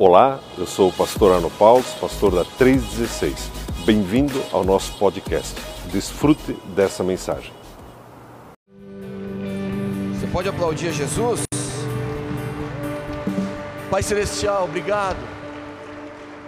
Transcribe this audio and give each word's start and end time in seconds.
Olá, 0.00 0.38
eu 0.56 0.64
sou 0.64 0.90
o 0.90 0.92
pastor 0.92 1.34
Arno 1.34 1.50
Paulo, 1.50 1.82
pastor 2.00 2.32
da 2.32 2.44
316. 2.44 3.50
Bem-vindo 3.84 4.40
ao 4.52 4.62
nosso 4.62 4.96
podcast. 4.96 5.60
Desfrute 5.90 6.52
dessa 6.66 7.02
mensagem. 7.02 7.52
Você 10.14 10.28
pode 10.28 10.48
aplaudir 10.48 10.90
a 10.90 10.92
Jesus? 10.92 11.42
Pai 13.90 14.00
Celestial, 14.04 14.66
obrigado. 14.66 15.18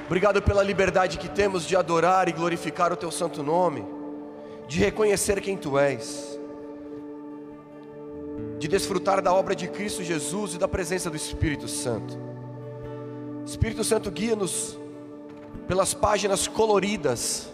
Obrigado 0.07 0.41
pela 0.41 0.62
liberdade 0.62 1.19
que 1.19 1.29
temos 1.29 1.67
de 1.67 1.75
adorar 1.75 2.29
e 2.29 2.32
glorificar 2.32 2.93
o 2.93 2.96
Teu 2.96 3.11
santo 3.11 3.43
nome, 3.43 3.85
de 4.69 4.79
reconhecer 4.79 5.41
quem 5.41 5.57
Tu 5.57 5.77
és, 5.77 6.39
de 8.61 8.69
desfrutar 8.69 9.21
da 9.21 9.35
obra 9.35 9.57
de 9.57 9.67
Cristo 9.67 10.05
Jesus 10.05 10.55
e 10.55 10.59
da 10.59 10.69
presença 10.69 11.11
do 11.11 11.17
Espírito 11.17 11.67
Santo. 11.67 12.30
Espírito 13.45 13.83
Santo 13.83 14.11
guia-nos 14.11 14.79
pelas 15.67 15.95
páginas 15.95 16.47
coloridas 16.47 17.51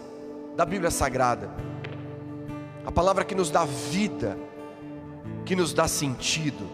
da 0.55 0.65
Bíblia 0.65 0.91
Sagrada. 0.91 1.49
A 2.85 2.91
palavra 2.91 3.23
que 3.23 3.35
nos 3.35 3.49
dá 3.49 3.65
vida, 3.65 4.37
que 5.45 5.55
nos 5.55 5.73
dá 5.73 5.87
sentido. 5.87 6.67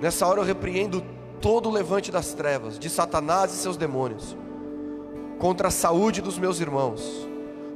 Nessa 0.00 0.26
hora 0.26 0.40
eu 0.40 0.44
repreendo 0.44 1.02
todo 1.40 1.68
o 1.68 1.72
levante 1.72 2.10
das 2.10 2.32
trevas, 2.32 2.78
de 2.78 2.88
Satanás 2.88 3.52
e 3.52 3.56
seus 3.56 3.76
demônios, 3.76 4.36
contra 5.38 5.68
a 5.68 5.70
saúde 5.70 6.20
dos 6.20 6.38
meus 6.38 6.60
irmãos, 6.60 7.28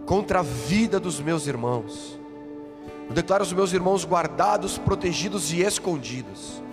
contra 0.06 0.40
a 0.40 0.42
vida 0.42 1.00
dos 1.00 1.20
meus 1.20 1.46
irmãos. 1.46 2.18
Eu 3.08 3.14
declaro 3.14 3.42
os 3.42 3.52
meus 3.52 3.72
irmãos 3.72 4.04
guardados, 4.04 4.78
protegidos 4.78 5.52
e 5.52 5.62
escondidos 5.62 6.65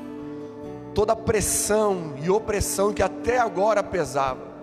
toda 0.93 1.15
pressão 1.15 2.13
e 2.23 2.29
opressão 2.29 2.93
que 2.93 3.01
até 3.01 3.39
agora 3.39 3.83
pesava, 3.83 4.53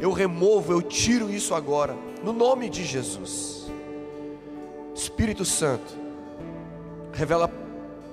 eu 0.00 0.12
removo, 0.12 0.72
eu 0.72 0.82
tiro 0.82 1.30
isso 1.30 1.54
agora, 1.54 1.96
no 2.22 2.32
nome 2.32 2.68
de 2.68 2.84
Jesus. 2.84 3.70
Espírito 4.94 5.44
Santo, 5.44 5.92
revela 7.12 7.50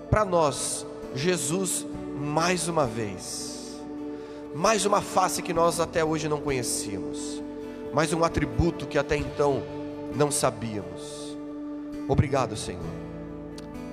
para 0.10 0.26
nós 0.26 0.86
Jesus 1.16 1.86
mais 2.18 2.68
uma 2.68 2.86
vez, 2.86 3.82
mais 4.54 4.86
uma 4.86 5.02
face 5.02 5.42
que 5.42 5.54
nós 5.54 5.80
até 5.80 6.04
hoje 6.04 6.28
não 6.28 6.42
conhecíamos, 6.42 7.42
mais 7.94 8.14
um 8.14 8.24
atributo 8.24 8.86
que 8.86 8.98
até 8.98 9.16
então 9.16 9.64
não 10.16 10.32
sabíamos. 10.32 11.38
Obrigado, 12.08 12.56
Senhor. 12.56 12.82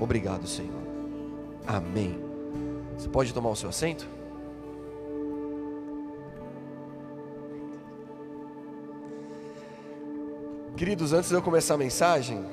Obrigado, 0.00 0.46
Senhor. 0.46 0.82
Amém. 1.66 2.27
Você 2.98 3.08
pode 3.08 3.32
tomar 3.32 3.50
o 3.50 3.54
seu 3.54 3.68
assento? 3.68 4.08
Queridos, 10.76 11.12
antes 11.12 11.28
de 11.28 11.36
eu 11.36 11.40
começar 11.40 11.74
a 11.74 11.78
mensagem, 11.78 12.44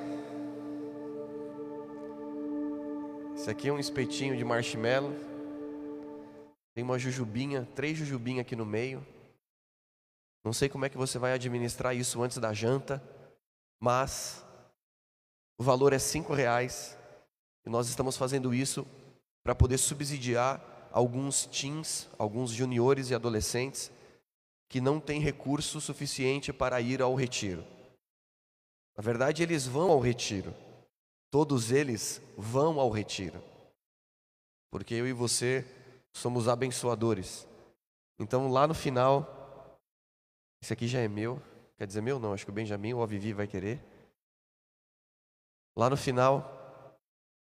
esse 3.36 3.50
aqui 3.50 3.70
é 3.70 3.74
um 3.74 3.80
espetinho 3.80 4.38
de 4.38 4.44
marshmallow. 4.44 5.14
Tem 6.76 6.84
uma 6.84 7.00
jujubinha, 7.00 7.68
três 7.74 7.98
jujubinhas 7.98 8.42
aqui 8.42 8.56
no 8.56 8.68
meio. 8.68 9.04
Não 10.44 10.54
sei 10.54 10.70
como 10.70 10.86
é 10.86 10.90
que 10.90 10.98
você 10.98 11.18
vai 11.18 11.34
administrar 11.34 11.96
isso 11.96 12.22
antes 12.22 12.38
da 12.38 12.54
janta, 12.54 13.02
mas 13.80 14.46
o 15.58 15.64
valor 15.64 15.92
é 15.92 15.98
cinco 15.98 16.36
reais. 16.36 16.96
E 17.66 17.70
nós 17.70 17.90
estamos 17.90 18.16
fazendo 18.16 18.54
isso 18.54 18.86
para 19.46 19.54
poder 19.54 19.78
subsidiar 19.78 20.60
alguns 20.92 21.46
teens, 21.46 22.10
alguns 22.18 22.50
juniores 22.50 23.12
e 23.12 23.16
adolescentes 23.16 23.92
que 24.68 24.82
não 24.82 25.00
têm 25.00 25.22
recurso 25.22 25.80
suficiente 25.80 26.52
para 26.52 26.82
ir 26.82 27.00
ao 27.00 27.14
retiro. 27.14 27.64
Na 28.98 29.04
verdade, 29.04 29.44
eles 29.44 29.68
vão 29.68 29.92
ao 29.92 30.00
retiro. 30.00 30.52
Todos 31.30 31.72
eles 31.72 32.20
vão 32.36 32.80
ao 32.80 32.90
retiro. 32.90 33.40
Porque 34.72 34.96
eu 34.96 35.06
e 35.08 35.14
você 35.14 35.64
somos 36.12 36.48
abençoadores. 36.48 37.48
Então, 38.18 38.50
lá 38.50 38.68
no 38.68 38.74
final, 38.74 39.80
esse 40.60 40.74
aqui 40.74 40.88
já 40.88 41.02
é 41.02 41.08
meu. 41.08 41.40
Quer 41.78 41.86
dizer, 41.86 42.02
meu 42.02 42.18
não, 42.18 42.34
acho 42.34 42.46
que 42.46 42.52
o 42.52 42.54
Benjamin 42.54 42.94
ou 42.94 43.04
a 43.04 43.06
Vivi 43.06 43.32
vai 43.32 43.46
querer. 43.46 43.80
Lá 45.78 45.88
no 45.88 45.98
final, 45.98 46.98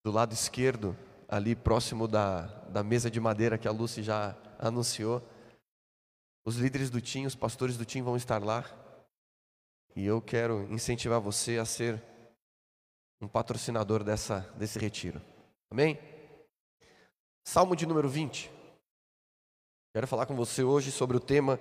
do 0.04 0.12
lado 0.12 0.32
esquerdo, 0.32 0.96
ali 1.30 1.54
próximo 1.54 2.08
da, 2.08 2.46
da 2.70 2.82
mesa 2.82 3.08
de 3.08 3.20
madeira 3.20 3.56
que 3.56 3.68
a 3.68 3.70
Lucy 3.70 4.02
já 4.02 4.36
anunciou. 4.58 5.22
Os 6.44 6.56
líderes 6.56 6.90
do 6.90 7.00
TIM, 7.00 7.24
os 7.24 7.36
pastores 7.36 7.78
do 7.78 7.84
TIM 7.84 8.02
vão 8.02 8.16
estar 8.16 8.42
lá. 8.42 8.64
E 9.94 10.04
eu 10.04 10.20
quero 10.20 10.62
incentivar 10.72 11.20
você 11.20 11.58
a 11.58 11.64
ser 11.64 12.02
um 13.20 13.28
patrocinador 13.28 14.02
dessa, 14.02 14.40
desse 14.56 14.78
retiro. 14.78 15.22
Amém? 15.70 15.96
Salmo 17.44 17.76
de 17.76 17.86
número 17.86 18.08
20. 18.08 18.50
Quero 19.94 20.08
falar 20.08 20.26
com 20.26 20.34
você 20.34 20.64
hoje 20.64 20.90
sobre 20.90 21.16
o 21.16 21.20
tema 21.20 21.60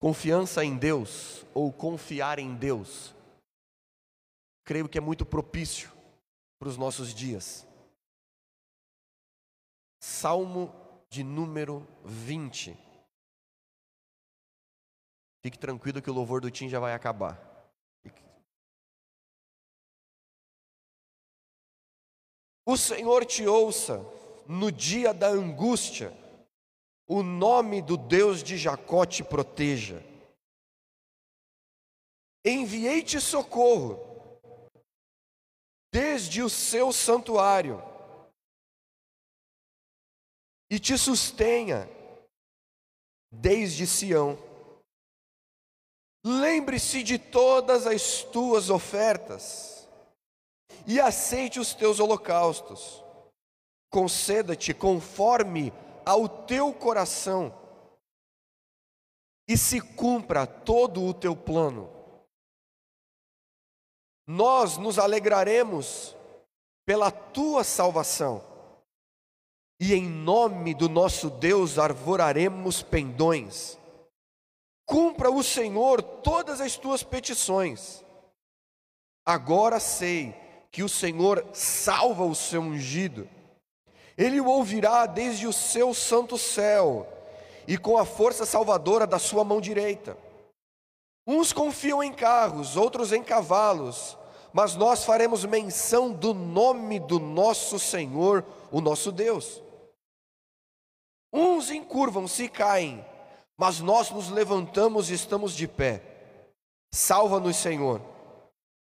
confiança 0.00 0.64
em 0.64 0.76
Deus 0.76 1.44
ou 1.54 1.72
confiar 1.72 2.40
em 2.40 2.52
Deus. 2.54 3.14
Creio 4.64 4.88
que 4.88 4.98
é 4.98 5.00
muito 5.00 5.24
propício 5.24 5.92
para 6.58 6.68
os 6.68 6.76
nossos 6.76 7.14
dias. 7.14 7.67
Salmo 10.00 10.72
de 11.10 11.22
número 11.24 11.86
20. 12.04 12.76
Fique 15.42 15.58
tranquilo 15.58 16.02
que 16.02 16.10
o 16.10 16.14
louvor 16.14 16.40
do 16.40 16.50
Tim 16.50 16.68
já 16.68 16.78
vai 16.78 16.92
acabar. 16.92 17.48
O 22.66 22.76
Senhor 22.76 23.24
te 23.24 23.46
ouça 23.46 23.98
no 24.46 24.70
dia 24.70 25.14
da 25.14 25.28
angústia, 25.28 26.12
o 27.06 27.22
nome 27.22 27.80
do 27.80 27.96
Deus 27.96 28.42
de 28.42 28.58
Jacó 28.58 29.06
te 29.06 29.24
proteja. 29.24 30.04
Enviei-te 32.44 33.20
socorro 33.20 33.98
desde 35.90 36.42
o 36.42 36.50
seu 36.50 36.92
santuário 36.92 37.82
e 40.70 40.78
te 40.78 40.96
sustenha 40.98 41.88
desde 43.30 43.86
Sião. 43.86 44.38
Lembre-se 46.24 47.02
de 47.02 47.18
todas 47.18 47.86
as 47.86 48.22
tuas 48.24 48.70
ofertas 48.70 49.88
e 50.86 51.00
aceite 51.00 51.58
os 51.58 51.74
teus 51.74 52.00
holocaustos. 52.00 53.02
Conceda-te 53.90 54.74
conforme 54.74 55.72
ao 56.04 56.28
teu 56.28 56.74
coração 56.74 57.54
e 59.48 59.56
se 59.56 59.80
cumpra 59.80 60.46
todo 60.46 61.02
o 61.02 61.14
teu 61.14 61.34
plano. 61.34 61.90
Nós 64.26 64.76
nos 64.76 64.98
alegraremos 64.98 66.14
pela 66.84 67.10
tua 67.10 67.64
salvação 67.64 68.57
e 69.80 69.94
em 69.94 70.08
nome 70.08 70.74
do 70.74 70.88
nosso 70.88 71.30
Deus 71.30 71.78
arvoraremos 71.78 72.82
pendões. 72.82 73.78
Cumpra 74.84 75.30
o 75.30 75.42
Senhor 75.42 76.02
todas 76.02 76.60
as 76.60 76.76
tuas 76.76 77.02
petições. 77.02 78.04
Agora 79.24 79.78
sei 79.78 80.34
que 80.70 80.82
o 80.82 80.88
Senhor 80.88 81.46
salva 81.52 82.24
o 82.24 82.34
seu 82.34 82.60
ungido. 82.60 83.28
Ele 84.16 84.40
o 84.40 84.46
ouvirá 84.46 85.06
desde 85.06 85.46
o 85.46 85.52
seu 85.52 85.94
santo 85.94 86.36
céu 86.36 87.06
e 87.66 87.76
com 87.76 87.96
a 87.98 88.04
força 88.04 88.44
salvadora 88.44 89.06
da 89.06 89.18
sua 89.18 89.44
mão 89.44 89.60
direita. 89.60 90.16
Uns 91.26 91.52
confiam 91.52 92.02
em 92.02 92.12
carros, 92.12 92.76
outros 92.76 93.12
em 93.12 93.22
cavalos, 93.22 94.16
mas 94.52 94.74
nós 94.74 95.04
faremos 95.04 95.44
menção 95.44 96.10
do 96.10 96.32
nome 96.32 96.98
do 96.98 97.20
nosso 97.20 97.78
Senhor, 97.78 98.42
o 98.72 98.80
nosso 98.80 99.12
Deus. 99.12 99.62
Uns 101.32 101.70
encurvam-se 101.70 102.44
e 102.44 102.48
caem, 102.48 103.04
mas 103.56 103.80
nós 103.80 104.10
nos 104.10 104.30
levantamos 104.30 105.10
e 105.10 105.14
estamos 105.14 105.54
de 105.54 105.68
pé. 105.68 106.02
Salva-nos, 106.92 107.56
Senhor. 107.56 108.00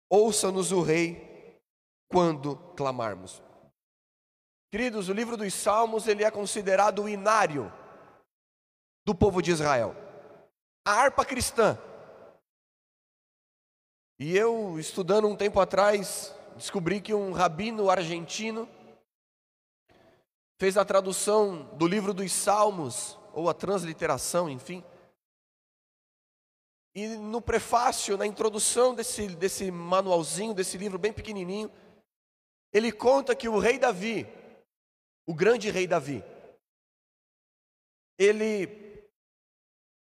Ouça-nos 0.10 0.72
o 0.72 0.81
Rei 0.81 1.60
quando 2.12 2.56
clamarmos. 2.75 3.42
Queridos, 4.72 5.07
o 5.07 5.13
livro 5.13 5.38
dos 5.38 5.54
Salmos 5.54 6.07
ele 6.07 6.24
é 6.24 6.31
considerado 6.31 7.04
o 7.04 7.10
inário 7.10 7.72
do 9.06 9.13
povo 9.13 9.42
de 9.42 9.51
Israel. 9.51 9.95
A 10.86 10.92
harpa 10.94 11.24
cristã. 11.24 11.78
E 14.19 14.36
eu, 14.36 14.80
estudando 14.80 15.28
um 15.28 15.36
tempo 15.36 15.60
atrás, 15.60 16.36
descobri 16.56 17.01
que 17.01 17.13
um 17.13 17.31
rabino 17.31 17.90
argentino 17.90 18.68
fez 20.63 20.77
a 20.77 20.86
tradução 20.86 21.65
do 21.75 21.86
livro 21.86 22.13
dos 22.13 22.31
Salmos 22.31 23.19
ou 23.33 23.50
a 23.50 23.54
transliteração, 23.54 24.50
enfim. 24.50 24.81
E 26.95 27.06
no 27.18 27.42
prefácio, 27.42 28.15
na 28.15 28.25
introdução 28.25 28.95
desse, 28.95 29.27
desse 29.36 29.69
manualzinho, 29.69 30.54
desse 30.54 30.77
livro 30.77 30.98
bem 30.98 31.12
pequenininho, 31.12 31.69
ele 32.71 32.94
conta 32.94 33.36
que 33.36 33.50
o 33.50 33.60
rei 33.60 33.77
Davi, 33.77 34.25
o 35.27 35.33
grande 35.33 35.69
rei 35.69 35.86
Davi, 35.86 36.24
ele, 38.18 39.04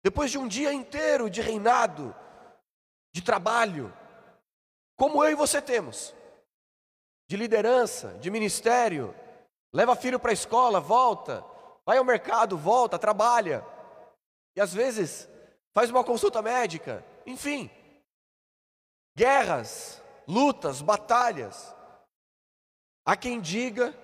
depois 0.02 0.32
de 0.32 0.38
um 0.38 0.48
dia 0.48 0.72
inteiro 0.72 1.30
de 1.30 1.40
reinado, 1.40 2.12
de 3.14 3.22
trabalho, 3.22 3.96
como 4.96 5.22
eu 5.22 5.30
e 5.30 5.36
você 5.36 5.62
temos, 5.62 6.12
de 7.28 7.36
liderança, 7.36 8.18
de 8.18 8.28
ministério, 8.32 9.14
leva 9.72 9.96
filho 9.96 10.18
para 10.18 10.30
a 10.30 10.34
escola, 10.34 10.80
volta, 10.80 11.44
vai 11.84 11.98
ao 11.98 12.04
mercado, 12.04 12.56
volta, 12.56 12.98
trabalha, 12.98 13.64
e 14.56 14.60
às 14.60 14.72
vezes 14.72 15.28
faz 15.72 15.90
uma 15.90 16.04
consulta 16.04 16.42
médica, 16.42 17.04
enfim, 17.26 17.70
guerras, 19.16 20.02
lutas, 20.26 20.82
batalhas. 20.82 21.74
Há 23.06 23.16
quem 23.16 23.40
diga, 23.40 23.94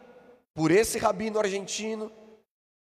por 0.54 0.70
esse 0.70 0.98
rabino 0.98 1.38
argentino, 1.38 2.10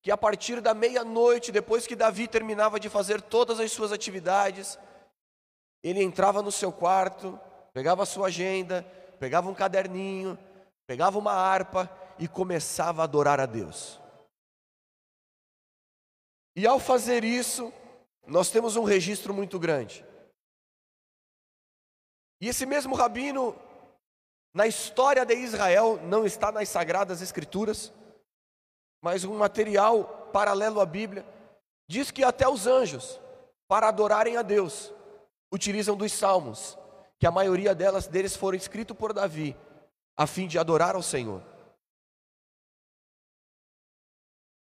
que 0.01 0.11
a 0.11 0.17
partir 0.17 0.61
da 0.61 0.73
meia-noite, 0.73 1.51
depois 1.51 1.85
que 1.85 1.95
Davi 1.95 2.27
terminava 2.27 2.79
de 2.79 2.89
fazer 2.89 3.21
todas 3.21 3.59
as 3.59 3.71
suas 3.71 3.91
atividades, 3.91 4.79
ele 5.83 6.01
entrava 6.01 6.41
no 6.41 6.51
seu 6.51 6.71
quarto, 6.71 7.39
pegava 7.73 8.03
a 8.03 8.05
sua 8.05 8.27
agenda, 8.27 8.83
pegava 9.19 9.49
um 9.49 9.53
caderninho, 9.53 10.37
pegava 10.87 11.19
uma 11.19 11.33
harpa 11.33 11.91
e 12.19 12.27
começava 12.27 13.01
a 13.01 13.03
adorar 13.03 13.39
a 13.39 13.45
Deus. 13.45 13.99
E 16.55 16.65
ao 16.65 16.79
fazer 16.79 17.23
isso, 17.23 17.71
nós 18.25 18.49
temos 18.49 18.75
um 18.75 18.83
registro 18.83 19.33
muito 19.33 19.59
grande. 19.59 20.05
E 22.41 22.47
esse 22.47 22.65
mesmo 22.65 22.95
rabino, 22.95 23.55
na 24.53 24.67
história 24.67 25.25
de 25.25 25.35
Israel, 25.35 25.99
não 26.03 26.25
está 26.25 26.51
nas 26.51 26.69
Sagradas 26.69 27.21
Escrituras, 27.21 27.93
mas 29.01 29.23
um 29.23 29.37
material 29.37 30.29
paralelo 30.33 30.81
à 30.81 30.85
Bíblia, 30.85 31.25
diz 31.87 32.11
que 32.11 32.23
até 32.23 32.47
os 32.47 32.67
anjos, 32.67 33.19
para 33.67 33.87
adorarem 33.87 34.37
a 34.37 34.41
Deus, 34.41 34.93
utilizam 35.51 35.95
dos 35.95 36.11
salmos, 36.11 36.77
que 37.19 37.25
a 37.25 37.31
maioria 37.31 37.73
delas 37.73 38.07
deles 38.07 38.35
foram 38.35 38.57
escritos 38.57 38.95
por 38.97 39.13
Davi, 39.13 39.55
a 40.15 40.27
fim 40.27 40.47
de 40.47 40.59
adorar 40.59 40.95
ao 40.95 41.03
Senhor. 41.03 41.41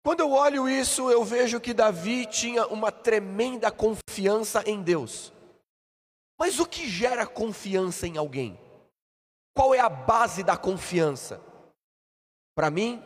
Quando 0.07 0.21
eu 0.21 0.31
olho 0.31 0.69
isso, 0.69 1.11
eu 1.11 1.21
vejo 1.25 1.59
que 1.59 1.73
Davi 1.73 2.25
tinha 2.25 2.65
uma 2.67 2.93
tremenda 2.93 3.69
confiança 3.69 4.63
em 4.65 4.81
Deus. 4.81 5.33
Mas 6.39 6.61
o 6.61 6.65
que 6.65 6.87
gera 6.87 7.27
confiança 7.27 8.07
em 8.07 8.15
alguém? 8.15 8.57
Qual 9.53 9.75
é 9.75 9.81
a 9.81 9.89
base 9.89 10.43
da 10.43 10.55
confiança? 10.55 11.41
Para 12.55 12.71
mim, 12.71 13.03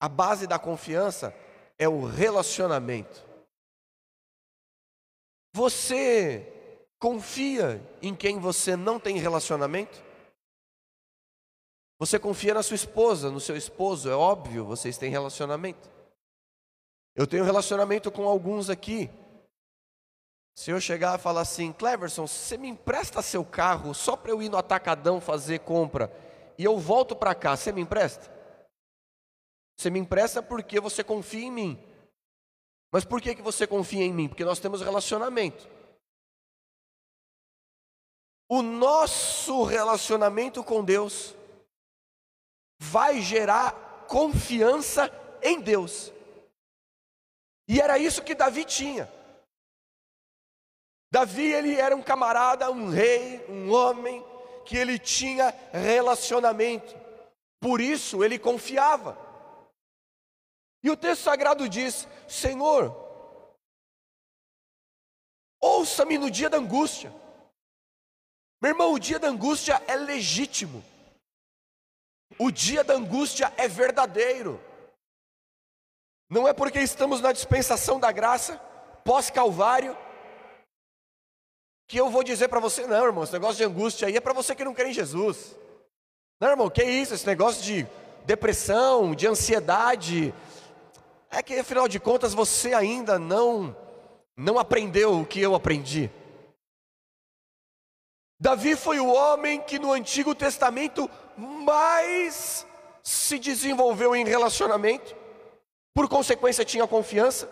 a 0.00 0.08
base 0.08 0.46
da 0.46 0.58
confiança 0.58 1.36
é 1.78 1.86
o 1.86 2.06
relacionamento. 2.06 3.22
Você 5.54 6.88
confia 6.98 7.86
em 8.00 8.16
quem 8.16 8.40
você 8.40 8.76
não 8.76 8.98
tem 8.98 9.18
relacionamento? 9.18 10.02
Você 12.02 12.18
confia 12.18 12.52
na 12.52 12.64
sua 12.64 12.74
esposa, 12.74 13.30
no 13.30 13.38
seu 13.38 13.56
esposo, 13.56 14.10
é 14.10 14.12
óbvio, 14.16 14.64
vocês 14.64 14.98
têm 14.98 15.08
relacionamento. 15.08 15.88
Eu 17.14 17.28
tenho 17.28 17.44
relacionamento 17.44 18.10
com 18.10 18.26
alguns 18.26 18.68
aqui. 18.68 19.08
Se 20.52 20.72
eu 20.72 20.80
chegar 20.80 21.16
e 21.16 21.22
falar 21.22 21.42
assim, 21.42 21.72
Cleverson, 21.72 22.26
você 22.26 22.58
me 22.58 22.66
empresta 22.66 23.22
seu 23.22 23.44
carro 23.44 23.94
só 23.94 24.16
para 24.16 24.32
eu 24.32 24.42
ir 24.42 24.48
no 24.48 24.56
atacadão 24.56 25.20
fazer 25.20 25.60
compra 25.60 26.12
e 26.58 26.64
eu 26.64 26.76
volto 26.76 27.14
para 27.14 27.36
cá, 27.36 27.56
você 27.56 27.70
me 27.70 27.82
empresta? 27.82 28.28
Você 29.78 29.88
me 29.88 30.00
empresta 30.00 30.42
porque 30.42 30.80
você 30.80 31.04
confia 31.04 31.44
em 31.44 31.52
mim. 31.52 31.84
Mas 32.90 33.04
por 33.04 33.20
que, 33.20 33.32
que 33.32 33.42
você 33.42 33.64
confia 33.64 34.02
em 34.02 34.12
mim? 34.12 34.26
Porque 34.26 34.44
nós 34.44 34.58
temos 34.58 34.82
relacionamento. 34.82 35.68
O 38.48 38.60
nosso 38.60 39.62
relacionamento 39.62 40.64
com 40.64 40.84
Deus 40.84 41.36
vai 42.82 43.20
gerar 43.20 44.06
confiança 44.08 45.08
em 45.40 45.60
Deus. 45.60 46.12
E 47.68 47.80
era 47.80 47.96
isso 47.96 48.24
que 48.24 48.34
Davi 48.34 48.64
tinha. 48.64 49.08
Davi 51.12 51.52
ele 51.52 51.76
era 51.76 51.94
um 51.94 52.02
camarada, 52.02 52.70
um 52.72 52.88
rei, 52.88 53.46
um 53.48 53.72
homem 53.72 54.24
que 54.66 54.76
ele 54.76 54.98
tinha 54.98 55.54
relacionamento. 55.70 56.92
Por 57.60 57.80
isso 57.80 58.24
ele 58.24 58.36
confiava. 58.36 59.16
E 60.82 60.90
o 60.90 60.96
texto 60.96 61.22
sagrado 61.22 61.68
diz: 61.68 62.08
Senhor, 62.28 62.92
ouça-me 65.60 66.18
no 66.18 66.28
dia 66.28 66.50
da 66.50 66.58
angústia. 66.58 67.14
Meu 68.60 68.70
irmão, 68.70 68.92
o 68.92 68.98
dia 68.98 69.20
da 69.20 69.28
angústia 69.28 69.80
é 69.86 69.94
legítimo. 69.94 70.84
O 72.42 72.50
dia 72.50 72.82
da 72.82 72.94
angústia 72.94 73.52
é 73.56 73.68
verdadeiro. 73.68 74.60
Não 76.28 76.48
é 76.48 76.52
porque 76.52 76.80
estamos 76.80 77.20
na 77.20 77.30
dispensação 77.30 78.00
da 78.00 78.10
graça, 78.10 78.56
pós-calvário, 79.04 79.96
que 81.86 82.00
eu 82.00 82.10
vou 82.10 82.24
dizer 82.24 82.48
para 82.48 82.58
você, 82.58 82.84
não, 82.84 83.04
irmão, 83.04 83.22
esse 83.22 83.32
negócio 83.32 83.58
de 83.58 83.64
angústia 83.64 84.08
aí 84.08 84.16
é 84.16 84.20
para 84.20 84.32
você 84.32 84.56
que 84.56 84.64
não 84.64 84.74
crê 84.74 84.88
em 84.88 84.92
Jesus. 84.92 85.54
Não, 86.40 86.48
irmão, 86.48 86.68
que 86.68 86.82
isso? 86.82 87.14
Esse 87.14 87.26
negócio 87.28 87.62
de 87.62 87.86
depressão, 88.24 89.14
de 89.14 89.28
ansiedade, 89.28 90.34
é 91.30 91.44
que 91.44 91.56
afinal 91.56 91.86
de 91.86 92.00
contas 92.00 92.34
você 92.34 92.74
ainda 92.74 93.20
não 93.20 93.76
não 94.36 94.58
aprendeu 94.58 95.20
o 95.20 95.26
que 95.26 95.40
eu 95.40 95.54
aprendi. 95.54 96.10
Davi 98.40 98.74
foi 98.74 98.98
o 98.98 99.06
homem 99.06 99.60
que 99.60 99.78
no 99.78 99.92
Antigo 99.92 100.34
Testamento 100.34 101.08
mais 101.36 102.66
se 103.02 103.38
desenvolveu 103.38 104.14
em 104.14 104.24
relacionamento, 104.24 105.16
por 105.94 106.08
consequência 106.08 106.64
tinha 106.64 106.86
confiança. 106.86 107.48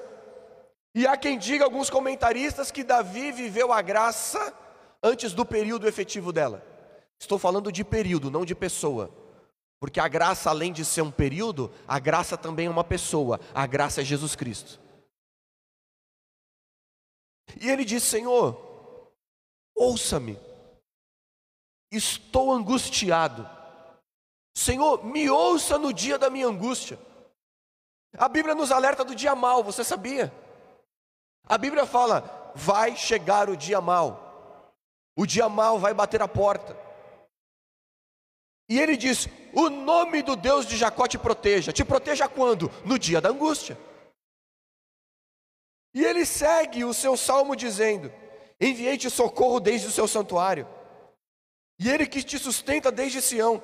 E 0.94 1.06
há 1.06 1.16
quem 1.16 1.38
diga, 1.38 1.64
alguns 1.64 1.90
comentaristas, 1.90 2.70
que 2.70 2.82
Davi 2.82 3.32
viveu 3.32 3.72
a 3.72 3.80
graça 3.80 4.52
antes 5.02 5.32
do 5.32 5.44
período 5.44 5.86
efetivo 5.86 6.32
dela. 6.32 6.64
Estou 7.18 7.38
falando 7.38 7.70
de 7.70 7.84
período, 7.84 8.30
não 8.30 8.44
de 8.44 8.54
pessoa. 8.54 9.14
Porque 9.78 10.00
a 10.00 10.08
graça, 10.08 10.50
além 10.50 10.72
de 10.72 10.84
ser 10.84 11.02
um 11.02 11.10
período, 11.10 11.72
a 11.86 11.98
graça 11.98 12.36
também 12.36 12.66
é 12.66 12.70
uma 12.70 12.84
pessoa. 12.84 13.40
A 13.54 13.66
graça 13.66 14.00
é 14.00 14.04
Jesus 14.04 14.34
Cristo. 14.34 14.80
E 17.60 17.68
ele 17.68 17.84
diz: 17.84 18.02
Senhor, 18.02 19.10
ouça-me, 19.74 20.38
estou 21.90 22.52
angustiado. 22.52 23.48
Senhor, 24.54 25.04
me 25.04 25.30
ouça 25.30 25.78
no 25.78 25.92
dia 25.92 26.18
da 26.18 26.28
minha 26.28 26.46
angústia. 26.46 26.98
A 28.16 28.28
Bíblia 28.28 28.54
nos 28.54 28.72
alerta 28.72 29.04
do 29.04 29.14
dia 29.14 29.34
mal, 29.34 29.62
você 29.62 29.84
sabia? 29.84 30.32
A 31.46 31.56
Bíblia 31.56 31.86
fala: 31.86 32.52
vai 32.54 32.96
chegar 32.96 33.48
o 33.48 33.56
dia 33.56 33.80
mal, 33.80 34.74
o 35.16 35.26
dia 35.26 35.48
mal 35.48 35.78
vai 35.78 35.94
bater 35.94 36.22
a 36.22 36.28
porta. 36.28 36.76
E 38.68 38.78
ele 38.78 38.96
diz: 38.96 39.28
o 39.52 39.68
nome 39.68 40.22
do 40.22 40.36
Deus 40.36 40.66
de 40.66 40.76
Jacó 40.76 41.06
te 41.06 41.18
proteja. 41.18 41.72
Te 41.72 41.84
proteja 41.84 42.28
quando? 42.28 42.70
No 42.84 42.98
dia 42.98 43.20
da 43.20 43.30
angústia. 43.30 43.78
E 45.92 46.04
ele 46.04 46.24
segue 46.24 46.84
o 46.84 46.94
seu 46.94 47.16
salmo 47.16 47.56
dizendo: 47.56 48.12
Enviei-te 48.60 49.10
socorro 49.10 49.58
desde 49.58 49.88
o 49.88 49.90
seu 49.90 50.06
santuário, 50.06 50.68
e 51.78 51.88
ele 51.90 52.06
que 52.06 52.22
te 52.22 52.38
sustenta 52.38 52.92
desde 52.92 53.20
Sião. 53.20 53.62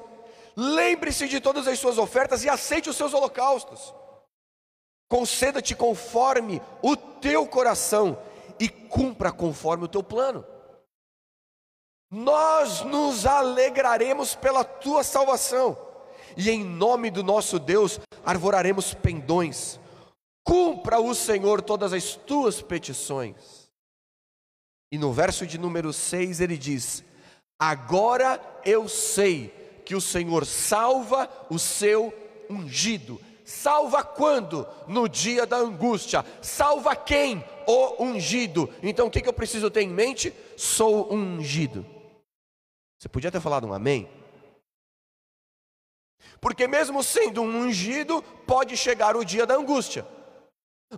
Lembre-se 0.56 1.28
de 1.28 1.38
todas 1.38 1.68
as 1.68 1.78
suas 1.78 1.98
ofertas 1.98 2.42
e 2.42 2.48
aceite 2.48 2.88
os 2.88 2.96
seus 2.96 3.12
holocaustos. 3.12 3.94
Conceda-te 5.08 5.74
conforme 5.74 6.62
o 6.82 6.96
teu 6.96 7.46
coração 7.46 8.18
e 8.58 8.68
cumpra 8.68 9.30
conforme 9.30 9.84
o 9.84 9.88
teu 9.88 10.02
plano. 10.02 10.44
Nós 12.10 12.82
nos 12.82 13.26
alegraremos 13.26 14.34
pela 14.34 14.64
tua 14.64 15.04
salvação, 15.04 15.76
e 16.36 16.50
em 16.50 16.64
nome 16.64 17.10
do 17.10 17.22
nosso 17.22 17.58
Deus 17.58 18.00
arvoraremos 18.24 18.94
pendões. 18.94 19.78
Cumpra 20.42 21.00
o 21.00 21.14
Senhor 21.14 21.60
todas 21.60 21.92
as 21.92 22.14
tuas 22.14 22.62
petições. 22.62 23.68
E 24.90 24.96
no 24.96 25.12
verso 25.12 25.46
de 25.46 25.58
número 25.58 25.92
6 25.92 26.40
ele 26.40 26.56
diz: 26.56 27.04
Agora 27.58 28.40
eu 28.64 28.88
sei 28.88 29.65
que 29.86 29.94
o 29.94 30.00
Senhor 30.00 30.44
salva 30.44 31.30
o 31.48 31.60
seu 31.60 32.12
ungido, 32.50 33.20
salva 33.44 34.02
quando? 34.02 34.66
No 34.88 35.08
dia 35.08 35.46
da 35.46 35.56
angústia. 35.56 36.26
Salva 36.42 36.96
quem? 36.96 37.42
O 37.68 38.02
ungido. 38.02 38.68
Então 38.82 39.06
o 39.06 39.10
que, 39.10 39.22
que 39.22 39.28
eu 39.28 39.32
preciso 39.32 39.70
ter 39.70 39.82
em 39.82 39.88
mente? 39.88 40.34
Sou 40.56 41.12
ungido. 41.12 41.86
Você 42.98 43.08
podia 43.08 43.30
ter 43.30 43.40
falado 43.40 43.64
um 43.64 43.72
amém? 43.72 44.10
Porque 46.40 46.66
mesmo 46.66 47.02
sendo 47.04 47.42
um 47.42 47.60
ungido, 47.60 48.20
pode 48.44 48.76
chegar 48.76 49.16
o 49.16 49.24
dia 49.24 49.46
da 49.46 49.54
angústia. 49.54 50.04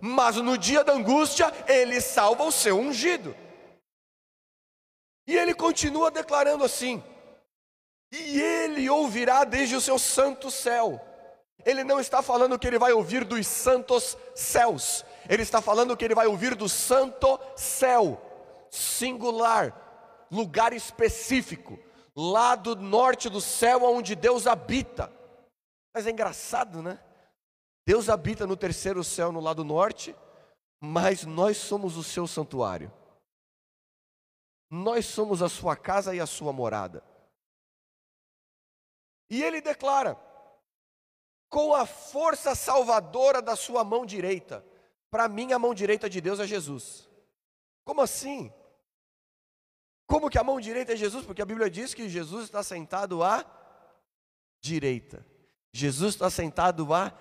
Mas 0.01 0.35
no 0.37 0.57
dia 0.57 0.83
da 0.83 0.93
angústia, 0.93 1.53
ele 1.67 2.01
salva 2.01 2.43
o 2.43 2.51
seu 2.51 2.77
ungido. 2.79 3.35
E 5.27 5.37
ele 5.37 5.53
continua 5.53 6.09
declarando 6.09 6.63
assim: 6.63 7.03
E 8.11 8.39
ele 8.39 8.89
ouvirá 8.89 9.43
desde 9.43 9.75
o 9.75 9.81
seu 9.81 9.99
santo 9.99 10.49
céu. 10.49 10.99
Ele 11.65 11.83
não 11.83 11.99
está 11.99 12.21
falando 12.21 12.57
que 12.57 12.65
ele 12.65 12.79
vai 12.79 12.91
ouvir 12.91 13.23
dos 13.23 13.45
santos 13.45 14.17
céus. 14.33 15.05
Ele 15.27 15.43
está 15.43 15.61
falando 15.61 15.95
que 15.95 16.05
ele 16.05 16.15
vai 16.15 16.25
ouvir 16.25 16.55
do 16.55 16.67
santo 16.69 17.39
céu, 17.55 18.19
singular, 18.71 20.27
lugar 20.31 20.73
específico, 20.73 21.77
lá 22.15 22.55
do 22.55 22.75
norte 22.75 23.29
do 23.29 23.41
céu 23.41 23.83
onde 23.83 24.15
Deus 24.15 24.47
habita. 24.47 25.11
Mas 25.93 26.07
é 26.07 26.11
engraçado, 26.11 26.81
né? 26.81 26.99
Deus 27.85 28.09
habita 28.09 28.47
no 28.47 28.55
terceiro 28.55 29.03
céu 29.03 29.31
no 29.31 29.39
lado 29.39 29.63
norte, 29.63 30.15
mas 30.79 31.25
nós 31.25 31.57
somos 31.57 31.97
o 31.97 32.03
seu 32.03 32.25
santuário. 32.25 32.91
Nós 34.71 35.05
somos 35.05 35.41
a 35.41 35.49
sua 35.49 35.75
casa 35.75 36.15
e 36.15 36.19
a 36.19 36.27
sua 36.27 36.53
morada. 36.53 37.03
E 39.29 39.43
ele 39.43 39.61
declara: 39.61 40.17
com 41.49 41.73
a 41.73 41.85
força 41.85 42.53
salvadora 42.53 43.41
da 43.41 43.55
sua 43.55 43.83
mão 43.83 44.05
direita. 44.05 44.63
Para 45.09 45.27
mim, 45.27 45.51
a 45.51 45.59
mão 45.59 45.73
direita 45.73 46.09
de 46.09 46.21
Deus 46.21 46.39
é 46.39 46.45
Jesus. 46.45 47.09
Como 47.83 48.01
assim? 48.01 48.53
Como 50.05 50.29
que 50.29 50.37
a 50.37 50.43
mão 50.43 50.59
direita 50.59 50.93
é 50.93 50.95
Jesus? 50.95 51.25
Porque 51.25 51.41
a 51.41 51.45
Bíblia 51.45 51.69
diz 51.69 51.93
que 51.93 52.07
Jesus 52.07 52.45
está 52.45 52.61
sentado 52.61 53.23
à 53.23 53.43
direita. 54.61 55.25
Jesus 55.73 56.13
está 56.13 56.29
sentado 56.29 56.93
à 56.93 57.11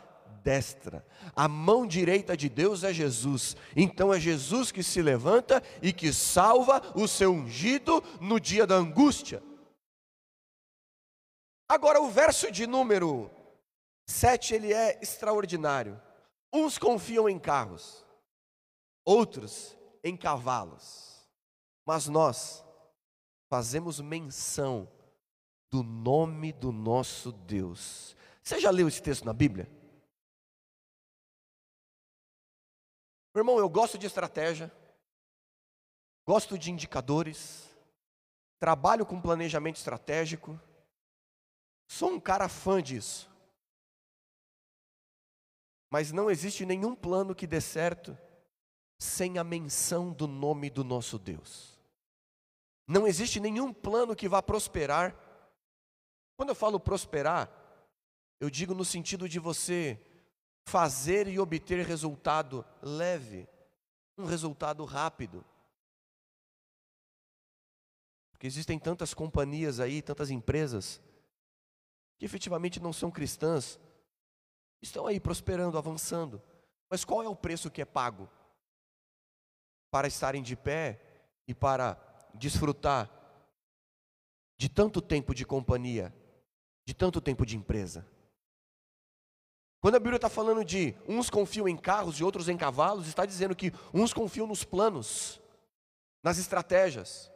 destra. 0.43 1.07
A 1.35 1.49
mão 1.49 1.87
direita 1.87 2.37
de 2.37 2.49
Deus 2.51 2.85
é 2.85 2.93
Jesus. 2.93 3.57
Então 3.75 4.13
é 4.13 4.21
Jesus 4.21 4.71
que 4.71 4.83
se 4.83 5.01
levanta 5.01 5.63
e 5.81 5.93
que 5.93 6.13
salva 6.13 6.83
o 6.95 7.09
seu 7.09 7.33
ungido 7.33 8.03
no 8.21 8.39
dia 8.39 8.67
da 8.67 8.75
angústia. 8.75 9.43
Agora 11.69 12.01
o 12.01 12.09
verso 12.09 12.51
de 12.51 12.67
número 12.67 13.31
7 14.07 14.55
ele 14.55 14.73
é 14.73 14.99
extraordinário. 15.03 16.01
Uns 16.53 16.79
confiam 16.79 17.29
em 17.29 17.39
carros, 17.39 18.05
outros 19.05 19.77
em 20.03 20.17
cavalos. 20.17 21.29
Mas 21.85 22.09
nós 22.09 22.65
fazemos 23.51 24.01
menção 24.01 24.91
do 25.71 25.83
nome 25.83 26.53
do 26.53 26.73
nosso 26.73 27.33
Deus. 27.33 28.17
Você 28.43 28.59
já 28.59 28.71
leu 28.71 28.89
esse 28.89 29.03
texto 29.03 29.25
na 29.25 29.35
Bíblia? 29.35 29.71
Meu 33.35 33.43
irmão, 33.43 33.59
eu 33.59 33.69
gosto 33.69 33.99
de 33.99 34.07
estratégia, 34.07 34.73
gosto 36.27 36.59
de 36.59 36.71
indicadores, 36.71 37.69
trabalho 38.59 39.05
com 39.05 39.21
planejamento 39.21 39.77
estratégico, 39.77 40.59
sou 41.89 42.13
um 42.13 42.21
cara 42.21 42.49
fã 42.49 42.81
disso. 42.81 43.29
Mas 45.91 46.13
não 46.13 46.31
existe 46.31 46.65
nenhum 46.65 46.95
plano 46.95 47.35
que 47.35 47.47
dê 47.47 47.61
certo 47.61 48.17
sem 48.99 49.39
a 49.39 49.45
menção 49.45 50.13
do 50.13 50.27
nome 50.27 50.69
do 50.69 50.85
nosso 50.85 51.19
Deus. 51.19 51.79
Não 52.87 53.07
existe 53.07 53.41
nenhum 53.41 53.73
plano 53.73 54.15
que 54.15 54.29
vá 54.29 54.43
prosperar. 54.43 55.17
Quando 56.37 56.51
eu 56.51 56.55
falo 56.55 56.79
prosperar, 56.79 57.51
eu 58.39 58.51
digo 58.51 58.75
no 58.75 58.85
sentido 58.85 59.29
de 59.29 59.39
você 59.39 60.01
fazer 60.67 61.27
e 61.27 61.39
obter 61.39 61.85
resultado 61.85 62.65
leve, 62.83 63.49
um 64.17 64.25
resultado 64.25 64.85
rápido. 64.85 65.45
Porque 68.31 68.47
existem 68.47 68.79
tantas 68.79 69.15
companhias 69.15 69.81
aí, 69.81 70.01
tantas 70.01 70.31
empresas, 70.31 71.01
que 72.19 72.25
efetivamente 72.25 72.81
não 72.81 72.93
são 72.93 73.11
cristãs, 73.11 73.79
estão 74.83 75.07
aí 75.07 75.21
prosperando, 75.21 75.79
avançando. 75.79 76.43
Mas 76.91 77.05
qual 77.05 77.23
é 77.23 77.29
o 77.29 77.37
preço 77.37 77.71
que 77.71 77.81
é 77.81 77.85
pago 77.85 78.29
para 79.91 80.09
estarem 80.09 80.43
de 80.43 80.57
pé 80.57 81.01
e 81.47 81.55
para 81.55 81.97
desfrutar 82.35 83.11
de 84.59 84.69
tanto 84.69 85.01
tempo 85.01 85.35
de 85.35 85.47
companhia, 85.47 86.13
de 86.85 86.93
tanto 86.93 87.21
tempo 87.21 87.47
de 87.47 87.57
empresa? 87.57 88.07
Quando 89.81 89.95
a 89.95 90.01
Bíblia 90.01 90.17
está 90.17 90.29
falando 90.29 90.65
de 90.65 90.97
uns 91.07 91.31
confiam 91.31 91.69
em 91.69 91.77
carros 91.77 92.19
e 92.19 92.25
outros 92.25 92.49
em 92.49 92.57
cavalos, 92.57 93.07
está 93.07 93.25
dizendo 93.25 93.55
que 93.55 93.73
uns 93.95 94.13
confiam 94.13 94.47
nos 94.47 94.65
planos, 94.65 95.41
nas 96.21 96.37
estratégias, 96.37 97.31